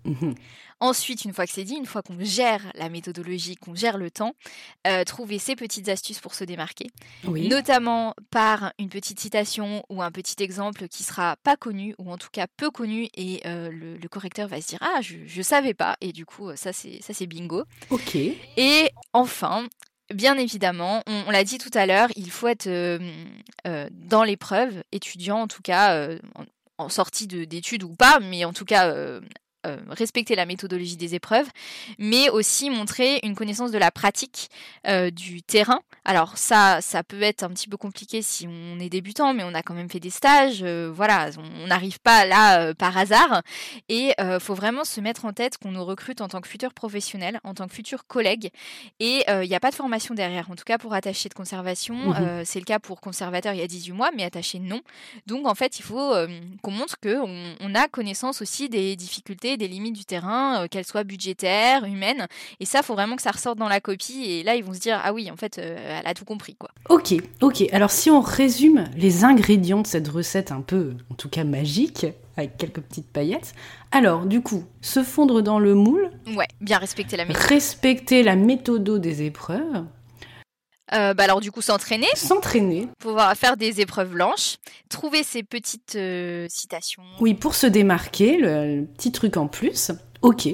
Mmh 0.04 0.32
Ensuite, 0.80 1.24
une 1.24 1.32
fois 1.32 1.46
que 1.46 1.52
c'est 1.52 1.64
dit, 1.64 1.76
une 1.76 1.86
fois 1.86 2.02
qu'on 2.02 2.18
gère 2.20 2.60
la 2.74 2.88
méthodologie, 2.88 3.56
qu'on 3.56 3.74
gère 3.74 3.96
le 3.96 4.10
temps, 4.10 4.34
euh, 4.86 5.04
trouver 5.04 5.38
ces 5.38 5.56
petites 5.56 5.88
astuces 5.88 6.18
pour 6.18 6.34
se 6.34 6.44
démarquer. 6.44 6.88
Notamment 7.24 8.14
par 8.30 8.72
une 8.78 8.88
petite 8.88 9.20
citation 9.20 9.84
ou 9.88 10.02
un 10.02 10.10
petit 10.10 10.42
exemple 10.42 10.88
qui 10.88 11.02
sera 11.02 11.36
pas 11.42 11.56
connu 11.56 11.94
ou 11.98 12.12
en 12.12 12.18
tout 12.18 12.28
cas 12.32 12.46
peu 12.56 12.70
connu 12.70 13.08
et 13.16 13.40
euh, 13.46 13.70
le, 13.70 14.08
correcteur 14.08 14.48
va 14.48 14.60
se 14.60 14.68
dire 14.68 14.78
ah 14.82 15.00
je, 15.00 15.16
je 15.26 15.42
savais 15.42 15.74
pas 15.74 15.96
et 16.00 16.12
du 16.12 16.26
coup 16.26 16.54
ça 16.54 16.72
c'est 16.72 17.00
ça 17.02 17.14
c'est 17.14 17.26
bingo. 17.26 17.64
Ok. 17.90 18.16
Et 18.16 18.90
enfin 19.12 19.66
Bien 20.12 20.36
évidemment, 20.36 21.02
on, 21.06 21.30
l'a 21.30 21.44
dit 21.44 21.56
tout 21.56 21.70
à 21.72 21.86
l'heure, 21.86 22.08
il 22.14 22.30
faut 22.30 22.46
être 22.46 22.66
euh, 22.66 22.98
dans 23.90 24.22
l'épreuve, 24.22 24.82
étudiant 24.92 25.38
en 25.38 25.46
tout 25.46 25.62
cas, 25.62 26.08
en, 26.34 26.44
en, 26.76 26.88
sortie 26.90 27.26
d'études 27.26 27.84
ou 27.84 27.94
pas, 27.94 28.20
mais 28.20 28.44
en 28.44 28.52
tout 28.52 28.66
cas 28.66 28.94
euh, 29.66 29.78
respecter 29.88 30.34
la 30.34 30.46
méthodologie 30.46 30.96
des 30.96 31.14
épreuves, 31.14 31.46
mais 31.98 32.28
aussi 32.28 32.70
montrer 32.70 33.20
une 33.22 33.34
connaissance 33.34 33.70
de 33.70 33.78
la 33.78 33.90
pratique 33.90 34.50
euh, 34.86 35.10
du 35.10 35.42
terrain. 35.42 35.80
Alors 36.04 36.36
ça, 36.36 36.80
ça 36.80 37.02
peut 37.02 37.22
être 37.22 37.42
un 37.42 37.48
petit 37.48 37.68
peu 37.68 37.76
compliqué 37.76 38.20
si 38.20 38.46
on 38.46 38.78
est 38.78 38.90
débutant, 38.90 39.32
mais 39.32 39.42
on 39.42 39.54
a 39.54 39.62
quand 39.62 39.74
même 39.74 39.88
fait 39.88 40.00
des 40.00 40.10
stages. 40.10 40.62
Euh, 40.62 40.90
voilà, 40.94 41.30
on 41.62 41.66
n'arrive 41.68 41.98
pas 42.00 42.26
là 42.26 42.74
par 42.74 42.96
hasard. 42.96 43.42
Et 43.88 44.12
il 44.18 44.40
faut 44.40 44.54
vraiment 44.54 44.84
se 44.84 45.00
mettre 45.00 45.24
en 45.24 45.32
tête 45.32 45.58
qu'on 45.58 45.70
nous 45.70 45.84
recrute 45.84 46.20
en 46.20 46.28
tant 46.28 46.40
que 46.40 46.48
futur 46.48 46.74
professionnel, 46.74 47.40
en 47.44 47.54
tant 47.54 47.66
que 47.66 47.74
futur 47.74 48.06
collègue. 48.06 48.50
Et 49.00 49.24
il 49.28 49.48
n'y 49.48 49.54
a 49.54 49.60
pas 49.60 49.70
de 49.70 49.74
formation 49.74 50.14
derrière. 50.14 50.50
En 50.50 50.56
tout 50.56 50.64
cas, 50.64 50.78
pour 50.78 50.94
attaché 50.94 51.28
de 51.28 51.34
conservation, 51.34 51.94
mmh 51.94 52.44
c'est 52.44 52.58
le 52.58 52.64
cas 52.64 52.78
pour 52.78 53.00
conservateur 53.00 53.54
il 53.54 53.60
y 53.60 53.62
a 53.62 53.66
18 53.66 53.92
mois, 53.92 54.10
mais 54.14 54.24
attaché 54.24 54.58
non. 54.58 54.80
Donc 55.26 55.46
en 55.46 55.54
fait, 55.54 55.78
il 55.78 55.82
faut 55.82 56.14
qu'on 56.62 56.70
montre 56.70 56.96
qu'on 57.00 57.54
on 57.60 57.74
a 57.74 57.88
connaissance 57.88 58.42
aussi 58.42 58.68
des 58.68 58.96
difficultés 58.96 59.53
des 59.56 59.68
limites 59.68 59.96
du 59.96 60.04
terrain, 60.04 60.62
euh, 60.62 60.68
qu'elles 60.68 60.86
soient 60.86 61.04
budgétaires, 61.04 61.84
humaines. 61.84 62.26
Et 62.60 62.64
ça, 62.64 62.82
faut 62.82 62.94
vraiment 62.94 63.16
que 63.16 63.22
ça 63.22 63.30
ressorte 63.30 63.58
dans 63.58 63.68
la 63.68 63.80
copie. 63.80 64.24
Et 64.24 64.42
là, 64.42 64.54
ils 64.56 64.64
vont 64.64 64.74
se 64.74 64.80
dire, 64.80 65.00
ah 65.02 65.12
oui, 65.12 65.30
en 65.30 65.36
fait, 65.36 65.58
euh, 65.58 66.00
elle 66.00 66.06
a 66.06 66.14
tout 66.14 66.24
compris. 66.24 66.56
quoi. 66.56 66.70
Ok, 66.88 67.14
ok. 67.40 67.64
Alors 67.72 67.90
si 67.90 68.10
on 68.10 68.20
résume 68.20 68.84
les 68.96 69.24
ingrédients 69.24 69.82
de 69.82 69.86
cette 69.86 70.08
recette 70.08 70.52
un 70.52 70.60
peu, 70.60 70.94
en 71.10 71.14
tout 71.14 71.28
cas 71.28 71.44
magique, 71.44 72.06
avec 72.36 72.56
quelques 72.56 72.80
petites 72.80 73.10
paillettes. 73.10 73.54
Alors, 73.90 74.26
du 74.26 74.40
coup, 74.40 74.64
se 74.80 75.02
fondre 75.02 75.42
dans 75.42 75.58
le 75.58 75.74
moule. 75.74 76.10
Ouais, 76.36 76.48
bien 76.60 76.78
respecter 76.78 77.16
la 77.16 77.24
méthode. 77.24 77.42
Respecter 77.44 78.22
la 78.22 78.36
méthode 78.36 79.00
des 79.00 79.22
épreuves. 79.22 79.84
Euh, 80.92 81.14
bah 81.14 81.24
alors 81.24 81.40
du 81.40 81.50
coup 81.50 81.62
s'entraîner. 81.62 82.06
S'entraîner. 82.14 82.88
Pouvoir 82.98 83.34
faire 83.36 83.56
des 83.56 83.80
épreuves 83.80 84.10
blanches, 84.10 84.56
trouver 84.88 85.22
ces 85.22 85.42
petites 85.42 85.96
euh, 85.96 86.46
citations. 86.50 87.02
Oui, 87.20 87.34
pour 87.34 87.54
se 87.54 87.66
démarquer, 87.66 88.36
le, 88.36 88.84
petit 88.84 89.10
truc 89.10 89.36
en 89.36 89.46
plus. 89.46 89.92
Ok. 90.22 90.46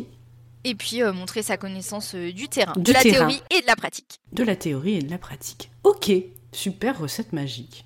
Et 0.62 0.75
puis 0.75 1.03
euh, 1.03 1.12
montrer 1.12 1.43
sa 1.43 1.57
connaissance 1.57 2.14
du 2.14 2.49
terrain, 2.49 2.75
de 2.77 2.93
la 2.93 3.01
théorie 3.01 3.43
et 3.51 3.61
de 3.61 3.66
la 3.66 3.77
pratique. 3.77 4.21
De 4.33 4.45
la 4.45 4.57
théorie 4.57 4.97
et 4.97 5.03
de 5.03 5.11
la 5.11 5.19
pratique. 5.19 5.71
Ok, 5.85 6.12
super 6.53 6.99
recette 6.99 7.33
magique. 7.33 7.85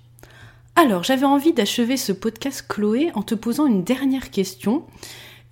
Alors 0.75 1.03
j'avais 1.03 1.25
envie 1.25 1.53
d'achever 1.53 1.97
ce 1.97 2.11
podcast 2.11 2.65
Chloé 2.67 3.11
en 3.15 3.23
te 3.23 3.33
posant 3.33 3.65
une 3.65 3.83
dernière 3.83 4.29
question. 4.29 4.85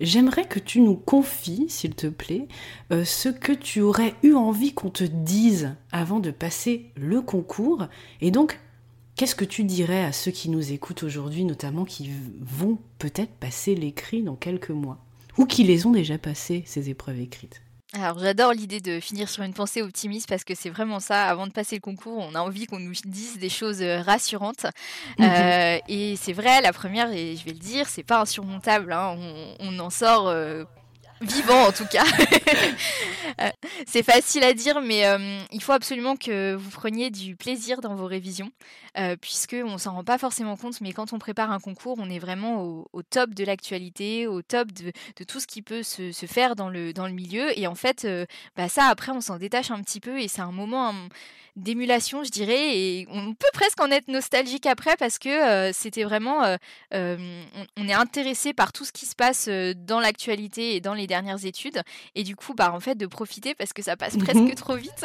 J'aimerais 0.00 0.46
que 0.46 0.58
tu 0.58 0.80
nous 0.80 0.96
confies, 0.96 1.66
s'il 1.68 1.94
te 1.94 2.08
plaît, 2.08 2.48
euh, 2.92 3.04
ce 3.04 3.28
que 3.28 3.52
tu 3.52 3.80
aurais 3.80 4.14
eu 4.22 4.34
envie 4.34 4.72
qu'on 4.72 4.90
te 4.90 5.04
dise 5.04 5.74
avant 5.92 6.18
de 6.18 6.30
passer 6.30 6.90
le 6.96 7.22
concours. 7.22 7.86
Et 8.20 8.30
donc, 8.30 8.58
qu'est-ce 9.16 9.36
que 9.36 9.44
tu 9.44 9.62
dirais 9.62 10.04
à 10.04 10.12
ceux 10.12 10.32
qui 10.32 10.50
nous 10.50 10.72
écoutent 10.72 11.04
aujourd'hui, 11.04 11.44
notamment 11.44 11.84
qui 11.84 12.10
vont 12.40 12.78
peut-être 12.98 13.32
passer 13.32 13.74
l'écrit 13.74 14.22
dans 14.22 14.36
quelques 14.36 14.70
mois? 14.70 14.98
Ou 15.38 15.46
qui 15.46 15.64
les 15.64 15.86
ont 15.86 15.92
déjà 15.92 16.18
passées, 16.18 16.62
ces 16.66 16.90
épreuves 16.90 17.20
écrites? 17.20 17.63
Alors 17.94 18.18
j'adore 18.18 18.52
l'idée 18.52 18.80
de 18.80 18.98
finir 18.98 19.28
sur 19.28 19.44
une 19.44 19.54
pensée 19.54 19.80
optimiste 19.80 20.28
parce 20.28 20.42
que 20.42 20.54
c'est 20.54 20.70
vraiment 20.70 21.00
ça. 21.00 21.26
Avant 21.26 21.46
de 21.46 21.52
passer 21.52 21.76
le 21.76 21.80
concours, 21.80 22.18
on 22.18 22.34
a 22.34 22.40
envie 22.40 22.66
qu'on 22.66 22.80
nous 22.80 22.94
dise 23.04 23.38
des 23.38 23.48
choses 23.48 23.82
euh, 23.82 24.02
rassurantes. 24.02 24.66
Mhm. 25.18 25.24
Euh, 25.24 25.78
et 25.88 26.16
c'est 26.16 26.32
vrai, 26.32 26.60
la 26.60 26.72
première, 26.72 27.12
et 27.12 27.36
je 27.36 27.44
vais 27.44 27.52
le 27.52 27.58
dire, 27.58 27.88
c'est 27.88 28.02
pas 28.02 28.20
insurmontable. 28.20 28.92
Hein. 28.92 29.16
On, 29.60 29.78
en 29.78 29.90
sort 29.90 30.28
euh, 30.28 30.64
vivant 31.20 31.66
en 31.66 31.72
tout 31.72 31.86
cas. 31.86 32.04
Euh, 33.40 33.48
c'est 33.86 34.04
facile 34.04 34.44
à 34.44 34.52
dire, 34.52 34.80
mais 34.80 35.06
euh, 35.06 35.40
il 35.50 35.60
faut 35.60 35.72
absolument 35.72 36.14
que 36.14 36.54
vous 36.54 36.70
preniez 36.70 37.10
du 37.10 37.34
plaisir 37.34 37.80
dans 37.80 37.96
vos 37.96 38.06
révisions, 38.06 38.52
euh, 38.96 39.16
puisque 39.20 39.56
on 39.64 39.76
s'en 39.76 39.94
rend 39.94 40.04
pas 40.04 40.18
forcément 40.18 40.56
compte, 40.56 40.80
mais 40.80 40.92
quand 40.92 41.12
on 41.12 41.18
prépare 41.18 41.50
un 41.50 41.58
concours, 41.58 41.96
on 41.98 42.08
est 42.10 42.20
vraiment 42.20 42.62
au, 42.62 43.02
top 43.02 43.30
de 43.30 43.42
l'actualité, 43.42 44.28
au 44.28 44.42
top 44.42 44.70
de, 44.70 44.92
tout 45.24 45.40
ce 45.40 45.48
qui 45.48 45.62
peut 45.62 45.82
se, 45.82 46.12
faire 46.26 46.54
dans 46.54 46.68
le, 46.68 46.92
dans 46.92 47.08
le 47.08 47.12
milieu. 47.12 47.58
Et 47.58 47.66
en 47.66 47.74
fait, 47.74 48.06
bah 48.56 48.68
ça, 48.68 48.84
après, 48.86 49.10
on 49.10 49.20
s'en 49.20 49.38
détache 49.38 49.72
un 49.72 49.82
petit 49.82 50.00
peu 50.00 50.20
et 50.20 50.28
c'est 50.28 50.42
un 50.42 50.52
moment 50.52 50.94
d'émulation, 51.56 52.24
je 52.24 52.30
dirais, 52.30 52.76
et 52.76 53.06
on 53.10 53.32
peut 53.32 53.48
presque 53.52 53.80
en 53.80 53.90
être 53.90 54.08
nostalgique 54.08 54.66
après 54.66 54.96
parce 54.96 55.18
que 55.18 55.28
euh, 55.28 55.72
c'était 55.72 56.02
vraiment, 56.02 56.42
euh, 56.42 56.56
euh, 56.94 57.44
on, 57.76 57.88
est 57.88 57.92
intéressé 57.92 58.52
par 58.52 58.72
tout 58.72 58.84
ce 58.84 58.92
qui 58.92 59.06
se 59.06 59.14
passe 59.14 59.48
dans 59.48 60.00
l'actualité 60.00 60.74
et 60.74 60.80
dans 60.80 60.94
les 60.94 61.03
dernières 61.06 61.44
études, 61.44 61.82
et 62.14 62.22
du 62.22 62.36
coup, 62.36 62.54
bah 62.54 62.72
en 62.74 62.80
fait, 62.80 62.94
de 62.94 63.06
profiter 63.06 63.54
parce 63.54 63.72
que 63.72 63.82
ça 63.82 63.96
passe 63.96 64.16
presque 64.16 64.36
mhm. 64.36 64.54
trop 64.54 64.76
vite. 64.76 65.04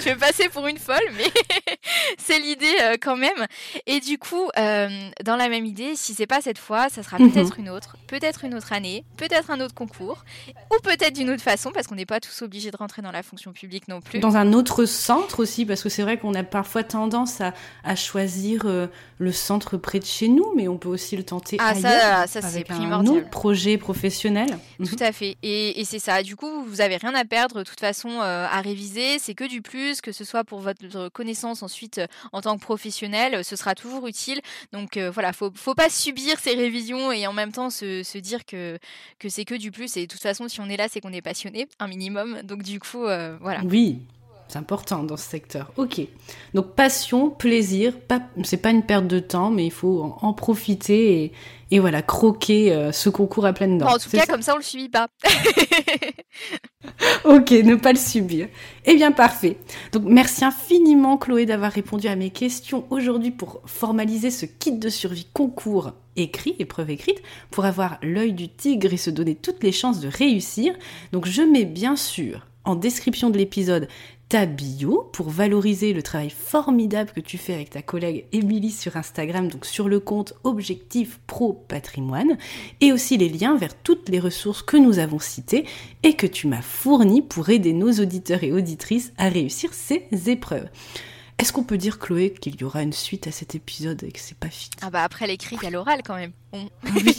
je 0.00 0.04
vais 0.04 0.16
passer 0.16 0.48
pour 0.48 0.66
une 0.66 0.78
folle, 0.78 0.96
mais 1.16 1.30
c'est 2.18 2.38
l'idée 2.38 2.74
quand 3.00 3.16
même. 3.16 3.46
Et 3.86 4.00
du 4.00 4.18
coup, 4.18 4.48
dans 4.56 5.36
la 5.36 5.48
même 5.48 5.64
idée, 5.64 5.94
si 5.96 6.14
c'est 6.14 6.26
pas 6.26 6.40
cette 6.40 6.58
fois, 6.58 6.88
ça 6.88 7.02
sera 7.02 7.18
peut-être 7.18 7.58
mhm. 7.58 7.66
une 7.66 7.70
autre, 7.70 7.96
peut-être 8.06 8.44
une 8.44 8.54
autre 8.54 8.72
année, 8.72 9.04
peut-être 9.16 9.50
un 9.50 9.60
autre 9.60 9.74
concours, 9.74 10.24
ou 10.48 10.80
peut-être 10.82 11.14
d'une 11.14 11.30
autre 11.30 11.42
façon, 11.42 11.70
parce 11.72 11.86
qu'on 11.86 11.94
n'est 11.94 12.06
pas 12.06 12.20
tous 12.20 12.42
obligés 12.42 12.70
de 12.70 12.76
rentrer 12.76 13.02
dans 13.02 13.12
la 13.12 13.22
fonction 13.22 13.52
publique 13.52 13.88
non 13.88 14.00
plus. 14.00 14.20
Dans 14.20 14.36
un 14.36 14.52
autre 14.52 14.84
centre 14.84 15.40
aussi, 15.40 15.64
parce 15.64 15.82
que 15.82 15.88
c'est 15.88 16.02
vrai 16.02 16.18
qu'on 16.18 16.34
a 16.34 16.42
parfois 16.42 16.84
tendance 16.84 17.40
à, 17.40 17.96
choisir 17.96 18.62
euh, 18.66 18.88
le 19.18 19.32
centre 19.32 19.76
près 19.76 19.98
de 19.98 20.04
chez 20.04 20.28
nous, 20.28 20.52
mais 20.54 20.68
on 20.68 20.76
peut 20.76 20.88
aussi 20.88 21.16
le 21.16 21.22
tenter 21.22 21.56
ah, 21.60 21.68
ailleurs, 21.68 22.28
ça, 22.28 22.42
ça 22.42 22.48
un 22.68 23.06
autre 23.06 23.30
projet 23.30 23.78
professionnel. 23.78 24.58
Mhm. 24.78 24.88
Tout 24.88 24.96
à 25.00 25.12
fait. 25.12 25.35
Et, 25.42 25.84
c'est 25.84 25.98
ça. 25.98 26.22
Du 26.22 26.34
coup, 26.36 26.64
vous 26.64 26.80
avez 26.80 26.96
rien 26.96 27.14
à 27.14 27.24
perdre 27.24 27.58
de 27.58 27.62
toute 27.62 27.80
façon 27.80 28.08
euh, 28.08 28.46
à 28.50 28.60
réviser. 28.60 29.18
C'est 29.18 29.34
que 29.34 29.48
du 29.48 29.62
plus, 29.62 30.00
que 30.00 30.12
ce 30.12 30.24
soit 30.24 30.44
pour 30.44 30.60
votre 30.60 31.08
connaissance 31.10 31.62
ensuite 31.62 31.98
euh, 31.98 32.06
en 32.32 32.40
tant 32.40 32.56
que 32.56 32.62
professionnel, 32.62 33.44
ce 33.44 33.56
sera 33.56 33.74
toujours 33.74 34.06
utile. 34.06 34.40
Donc 34.72 34.98
voilà, 34.98 35.32
faut, 35.32 35.50
faut 35.54 35.74
pas 35.74 35.90
subir 35.90 36.38
ces 36.40 36.54
révisions 36.54 37.12
et 37.12 37.26
en 37.26 37.32
même 37.32 37.52
temps 37.52 37.70
se, 37.70 38.18
dire 38.18 38.44
que, 38.44 38.78
que 39.18 39.28
c'est 39.28 39.44
que 39.44 39.54
du 39.54 39.70
plus. 39.70 39.96
Et 39.96 40.06
de 40.06 40.12
toute 40.12 40.22
façon, 40.22 40.48
si 40.48 40.60
on 40.60 40.68
est 40.68 40.76
là, 40.76 40.88
c'est 40.90 41.00
qu'on 41.00 41.12
est 41.12 41.22
passionné, 41.22 41.68
un 41.78 41.88
minimum. 41.88 42.42
Donc 42.42 42.62
du 42.62 42.80
coup, 42.80 43.02
voilà. 43.02 43.60
Oui, 43.64 44.00
C'est 44.48 44.58
important 44.58 45.02
dans 45.02 45.16
ce 45.16 45.28
secteur. 45.28 45.72
Ok. 45.76 46.00
Donc 46.54 46.74
passion, 46.74 47.30
plaisir, 47.30 47.98
pas, 47.98 48.20
c'est 48.44 48.56
pas 48.56 48.70
une 48.70 48.82
perte 48.82 49.06
de 49.06 49.18
temps, 49.18 49.50
mais 49.50 49.66
il 49.66 49.72
faut 49.72 50.16
en, 50.20 50.32
profiter 50.32 51.24
et, 51.24 51.32
et, 51.70 51.78
voilà, 51.80 52.02
croquer 52.02 52.72
euh, 52.72 52.92
ce 52.92 53.08
concours 53.08 53.46
à 53.46 53.52
pleine 53.52 53.78
dents. 53.78 53.94
en 53.94 53.98
tout 53.98 54.10
cas, 54.10 54.26
comme 54.26 54.42
ça, 54.42 54.54
on 54.54 54.58
le 54.58 54.62
subit 54.62 54.88
pas. 54.88 55.08
ok, 57.24 57.50
ne 57.50 57.74
pas 57.76 57.92
le 57.92 57.98
subir. 57.98 58.48
Eh 58.84 58.94
bien, 58.94 59.12
parfait. 59.12 59.56
Donc, 59.92 60.04
merci 60.06 60.44
infiniment, 60.44 61.16
Chloé, 61.16 61.46
d'avoir 61.46 61.72
répondu 61.72 62.08
à 62.08 62.16
mes 62.16 62.30
questions 62.30 62.84
aujourd'hui 62.90 63.30
pour 63.30 63.62
formaliser 63.66 64.30
ce 64.30 64.46
kit 64.46 64.72
de 64.72 64.88
survie 64.88 65.26
concours 65.32 65.92
écrit, 66.16 66.56
épreuve 66.58 66.90
écrite, 66.90 67.22
pour 67.50 67.64
avoir 67.64 67.98
l'œil 68.02 68.32
du 68.32 68.48
tigre 68.48 68.92
et 68.92 68.96
se 68.96 69.10
donner 69.10 69.34
toutes 69.34 69.62
les 69.62 69.72
chances 69.72 70.00
de 70.00 70.08
réussir. 70.08 70.74
Donc, 71.12 71.26
je 71.26 71.42
mets 71.42 71.64
bien 71.64 71.96
sûr 71.96 72.46
en 72.64 72.74
description 72.74 73.30
de 73.30 73.38
l'épisode 73.38 73.88
ta 74.28 74.44
bio 74.44 75.08
pour 75.12 75.30
valoriser 75.30 75.92
le 75.92 76.02
travail 76.02 76.30
formidable 76.30 77.12
que 77.14 77.20
tu 77.20 77.38
fais 77.38 77.54
avec 77.54 77.70
ta 77.70 77.82
collègue 77.82 78.24
Émilie 78.32 78.72
sur 78.72 78.96
Instagram, 78.96 79.48
donc 79.48 79.64
sur 79.64 79.88
le 79.88 80.00
compte 80.00 80.34
Objectif 80.42 81.20
Pro 81.26 81.52
Patrimoine, 81.52 82.36
et 82.80 82.92
aussi 82.92 83.16
les 83.16 83.28
liens 83.28 83.56
vers 83.56 83.76
toutes 83.76 84.08
les 84.08 84.18
ressources 84.18 84.62
que 84.62 84.76
nous 84.76 84.98
avons 84.98 85.20
citées 85.20 85.64
et 86.02 86.14
que 86.14 86.26
tu 86.26 86.48
m'as 86.48 86.62
fournies 86.62 87.22
pour 87.22 87.50
aider 87.50 87.72
nos 87.72 87.92
auditeurs 87.92 88.42
et 88.42 88.52
auditrices 88.52 89.12
à 89.16 89.28
réussir 89.28 89.72
ces 89.72 90.06
épreuves. 90.26 90.68
Est-ce 91.38 91.52
qu'on 91.52 91.64
peut 91.64 91.76
dire, 91.76 91.98
Chloé, 91.98 92.32
qu'il 92.32 92.56
y 92.56 92.64
aura 92.64 92.82
une 92.82 92.94
suite 92.94 93.26
à 93.26 93.30
cet 93.30 93.54
épisode 93.54 94.02
et 94.04 94.10
que 94.10 94.18
c'est 94.18 94.38
pas 94.38 94.48
fini? 94.48 94.74
Ah 94.80 94.88
bah 94.88 95.02
après 95.02 95.26
l'écrit, 95.26 95.56
il 95.60 95.64
y 95.64 95.66
a 95.66 95.70
l'oral 95.70 96.00
quand 96.02 96.16
même. 96.16 96.32
Oui. 96.54 97.18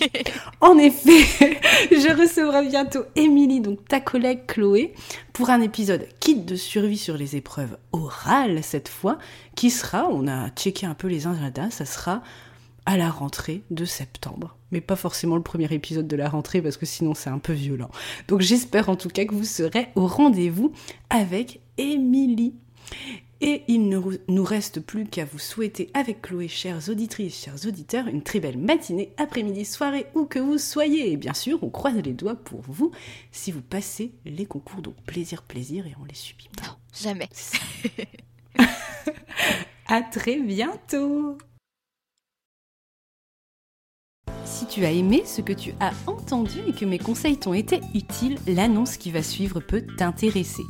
en 0.61 0.75
effet, 0.79 1.59
je 1.91 2.19
recevrai 2.19 2.67
bientôt 2.67 3.03
Émilie, 3.15 3.61
donc 3.61 3.87
ta 3.87 3.99
collègue 3.99 4.47
Chloé, 4.47 4.95
pour 5.33 5.51
un 5.51 5.61
épisode 5.61 6.07
kit 6.19 6.35
de 6.35 6.55
survie 6.55 6.97
sur 6.97 7.15
les 7.15 7.35
épreuves 7.35 7.77
orales 7.91 8.63
cette 8.63 8.89
fois, 8.89 9.19
qui 9.55 9.69
sera, 9.69 10.07
on 10.09 10.27
a 10.27 10.49
checké 10.49 10.87
un 10.87 10.95
peu 10.95 11.07
les 11.07 11.27
agendas, 11.27 11.69
ça 11.69 11.85
sera 11.85 12.23
à 12.87 12.97
la 12.97 13.11
rentrée 13.11 13.61
de 13.69 13.85
septembre. 13.85 14.55
Mais 14.71 14.81
pas 14.81 14.95
forcément 14.95 15.35
le 15.35 15.43
premier 15.43 15.71
épisode 15.71 16.07
de 16.07 16.15
la 16.15 16.29
rentrée 16.29 16.61
parce 16.61 16.77
que 16.77 16.87
sinon 16.87 17.13
c'est 17.13 17.29
un 17.29 17.37
peu 17.37 17.53
violent. 17.53 17.91
Donc 18.29 18.41
j'espère 18.41 18.89
en 18.89 18.95
tout 18.95 19.09
cas 19.09 19.25
que 19.25 19.35
vous 19.35 19.43
serez 19.43 19.89
au 19.95 20.07
rendez-vous 20.07 20.71
avec 21.11 21.59
Émilie. 21.77 22.55
Et 23.39 23.63
il 23.67 23.87
ne 23.89 23.99
nous 24.27 24.43
reste 24.43 24.79
plus 24.79 25.05
qu'à 25.05 25.25
vous 25.25 25.37
souhaiter 25.37 25.91
avec 25.93 26.23
Chloé, 26.23 26.47
chères 26.47 26.89
auditrices, 26.89 27.43
chers 27.43 27.67
auditeurs, 27.67 28.07
une 28.07 28.23
très 28.23 28.39
belle 28.39 28.57
matinée, 28.57 29.13
après-midi, 29.17 29.63
soirée, 29.63 30.07
où 30.15 30.25
que 30.25 30.39
vous 30.39 30.57
soyez. 30.57 31.11
Et 31.11 31.17
bien 31.17 31.33
sûr, 31.33 31.59
on 31.63 31.69
croise 31.69 31.97
les 31.97 32.13
doigts 32.13 32.35
pour 32.35 32.61
vous 32.61 32.91
si 33.31 33.51
vous 33.51 33.61
passez 33.61 34.13
les 34.25 34.45
concours. 34.45 34.81
Donc 34.81 34.95
plaisir, 35.05 35.43
plaisir, 35.43 35.85
et 35.85 35.93
on 36.01 36.05
les 36.05 36.15
subit 36.15 36.49
pas. 36.57 36.65
Non, 36.65 36.73
jamais. 36.93 37.29
à 39.87 40.01
très 40.01 40.39
bientôt 40.39 41.37
si 44.47 44.65
tu 44.65 44.85
as 44.85 44.91
aimé 44.91 45.23
ce 45.25 45.41
que 45.41 45.53
tu 45.53 45.73
as 45.79 45.91
entendu 46.07 46.59
et 46.67 46.71
que 46.71 46.85
mes 46.85 46.97
conseils 46.97 47.37
t'ont 47.37 47.53
été 47.53 47.81
utiles, 47.93 48.37
l'annonce 48.47 48.97
qui 48.97 49.11
va 49.11 49.21
suivre 49.21 49.59
peut 49.59 49.83
t'intéresser. 49.97 50.63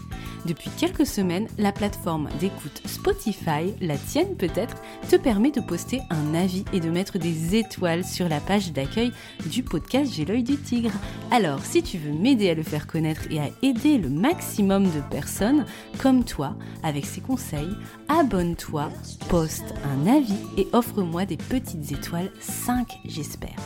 Depuis 0.47 0.69
quelques 0.77 1.05
semaines, 1.05 1.47
la 1.57 1.73
plateforme 1.73 2.29
d'écoute 2.39 2.81
Spotify, 2.86 3.73
la 3.81 3.97
tienne 3.97 4.38
peut-être, 4.38 4.77
te 5.10 5.17
permet 5.17 5.51
de 5.51 5.60
poster 5.60 5.99
un 6.10 6.33
avis 6.33 6.63
et 6.71 6.79
de 6.79 6.89
mettre 6.89 7.17
des 7.17 7.57
étoiles 7.57 8.05
sur 8.05 8.29
la 8.29 8.39
page 8.39 8.71
d'accueil 8.71 9.12
du 9.47 9.62
podcast 9.62 10.13
J'ai 10.15 10.23
l'œil 10.23 10.43
du 10.43 10.55
tigre. 10.55 10.93
Alors, 11.31 11.65
si 11.65 11.83
tu 11.83 11.97
veux 11.97 12.13
m'aider 12.13 12.49
à 12.49 12.53
le 12.53 12.63
faire 12.63 12.88
connaître 12.88 13.23
et 13.29 13.41
à 13.41 13.49
aider 13.62 13.97
le 13.97 14.10
maximum 14.10 14.86
de 14.86 15.01
personnes 15.12 15.65
comme 15.99 16.23
toi 16.23 16.55
avec 16.81 17.05
ces 17.05 17.19
conseils, 17.19 17.75
abonne-toi, 18.07 18.89
poste 19.27 19.73
un 19.83 20.07
avis 20.07 20.39
et 20.55 20.67
offre-moi 20.71 21.25
des 21.25 21.38
petites 21.38 21.91
étoiles 21.91 22.31
5 22.39 22.99
j'espère. 23.03 23.57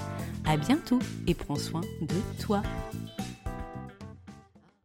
À 0.46 0.58
bientôt 0.58 0.98
et 1.28 1.36
prends 1.36 1.60
soin 1.60 1.82
de 2.02 2.42
toi. 2.44 2.64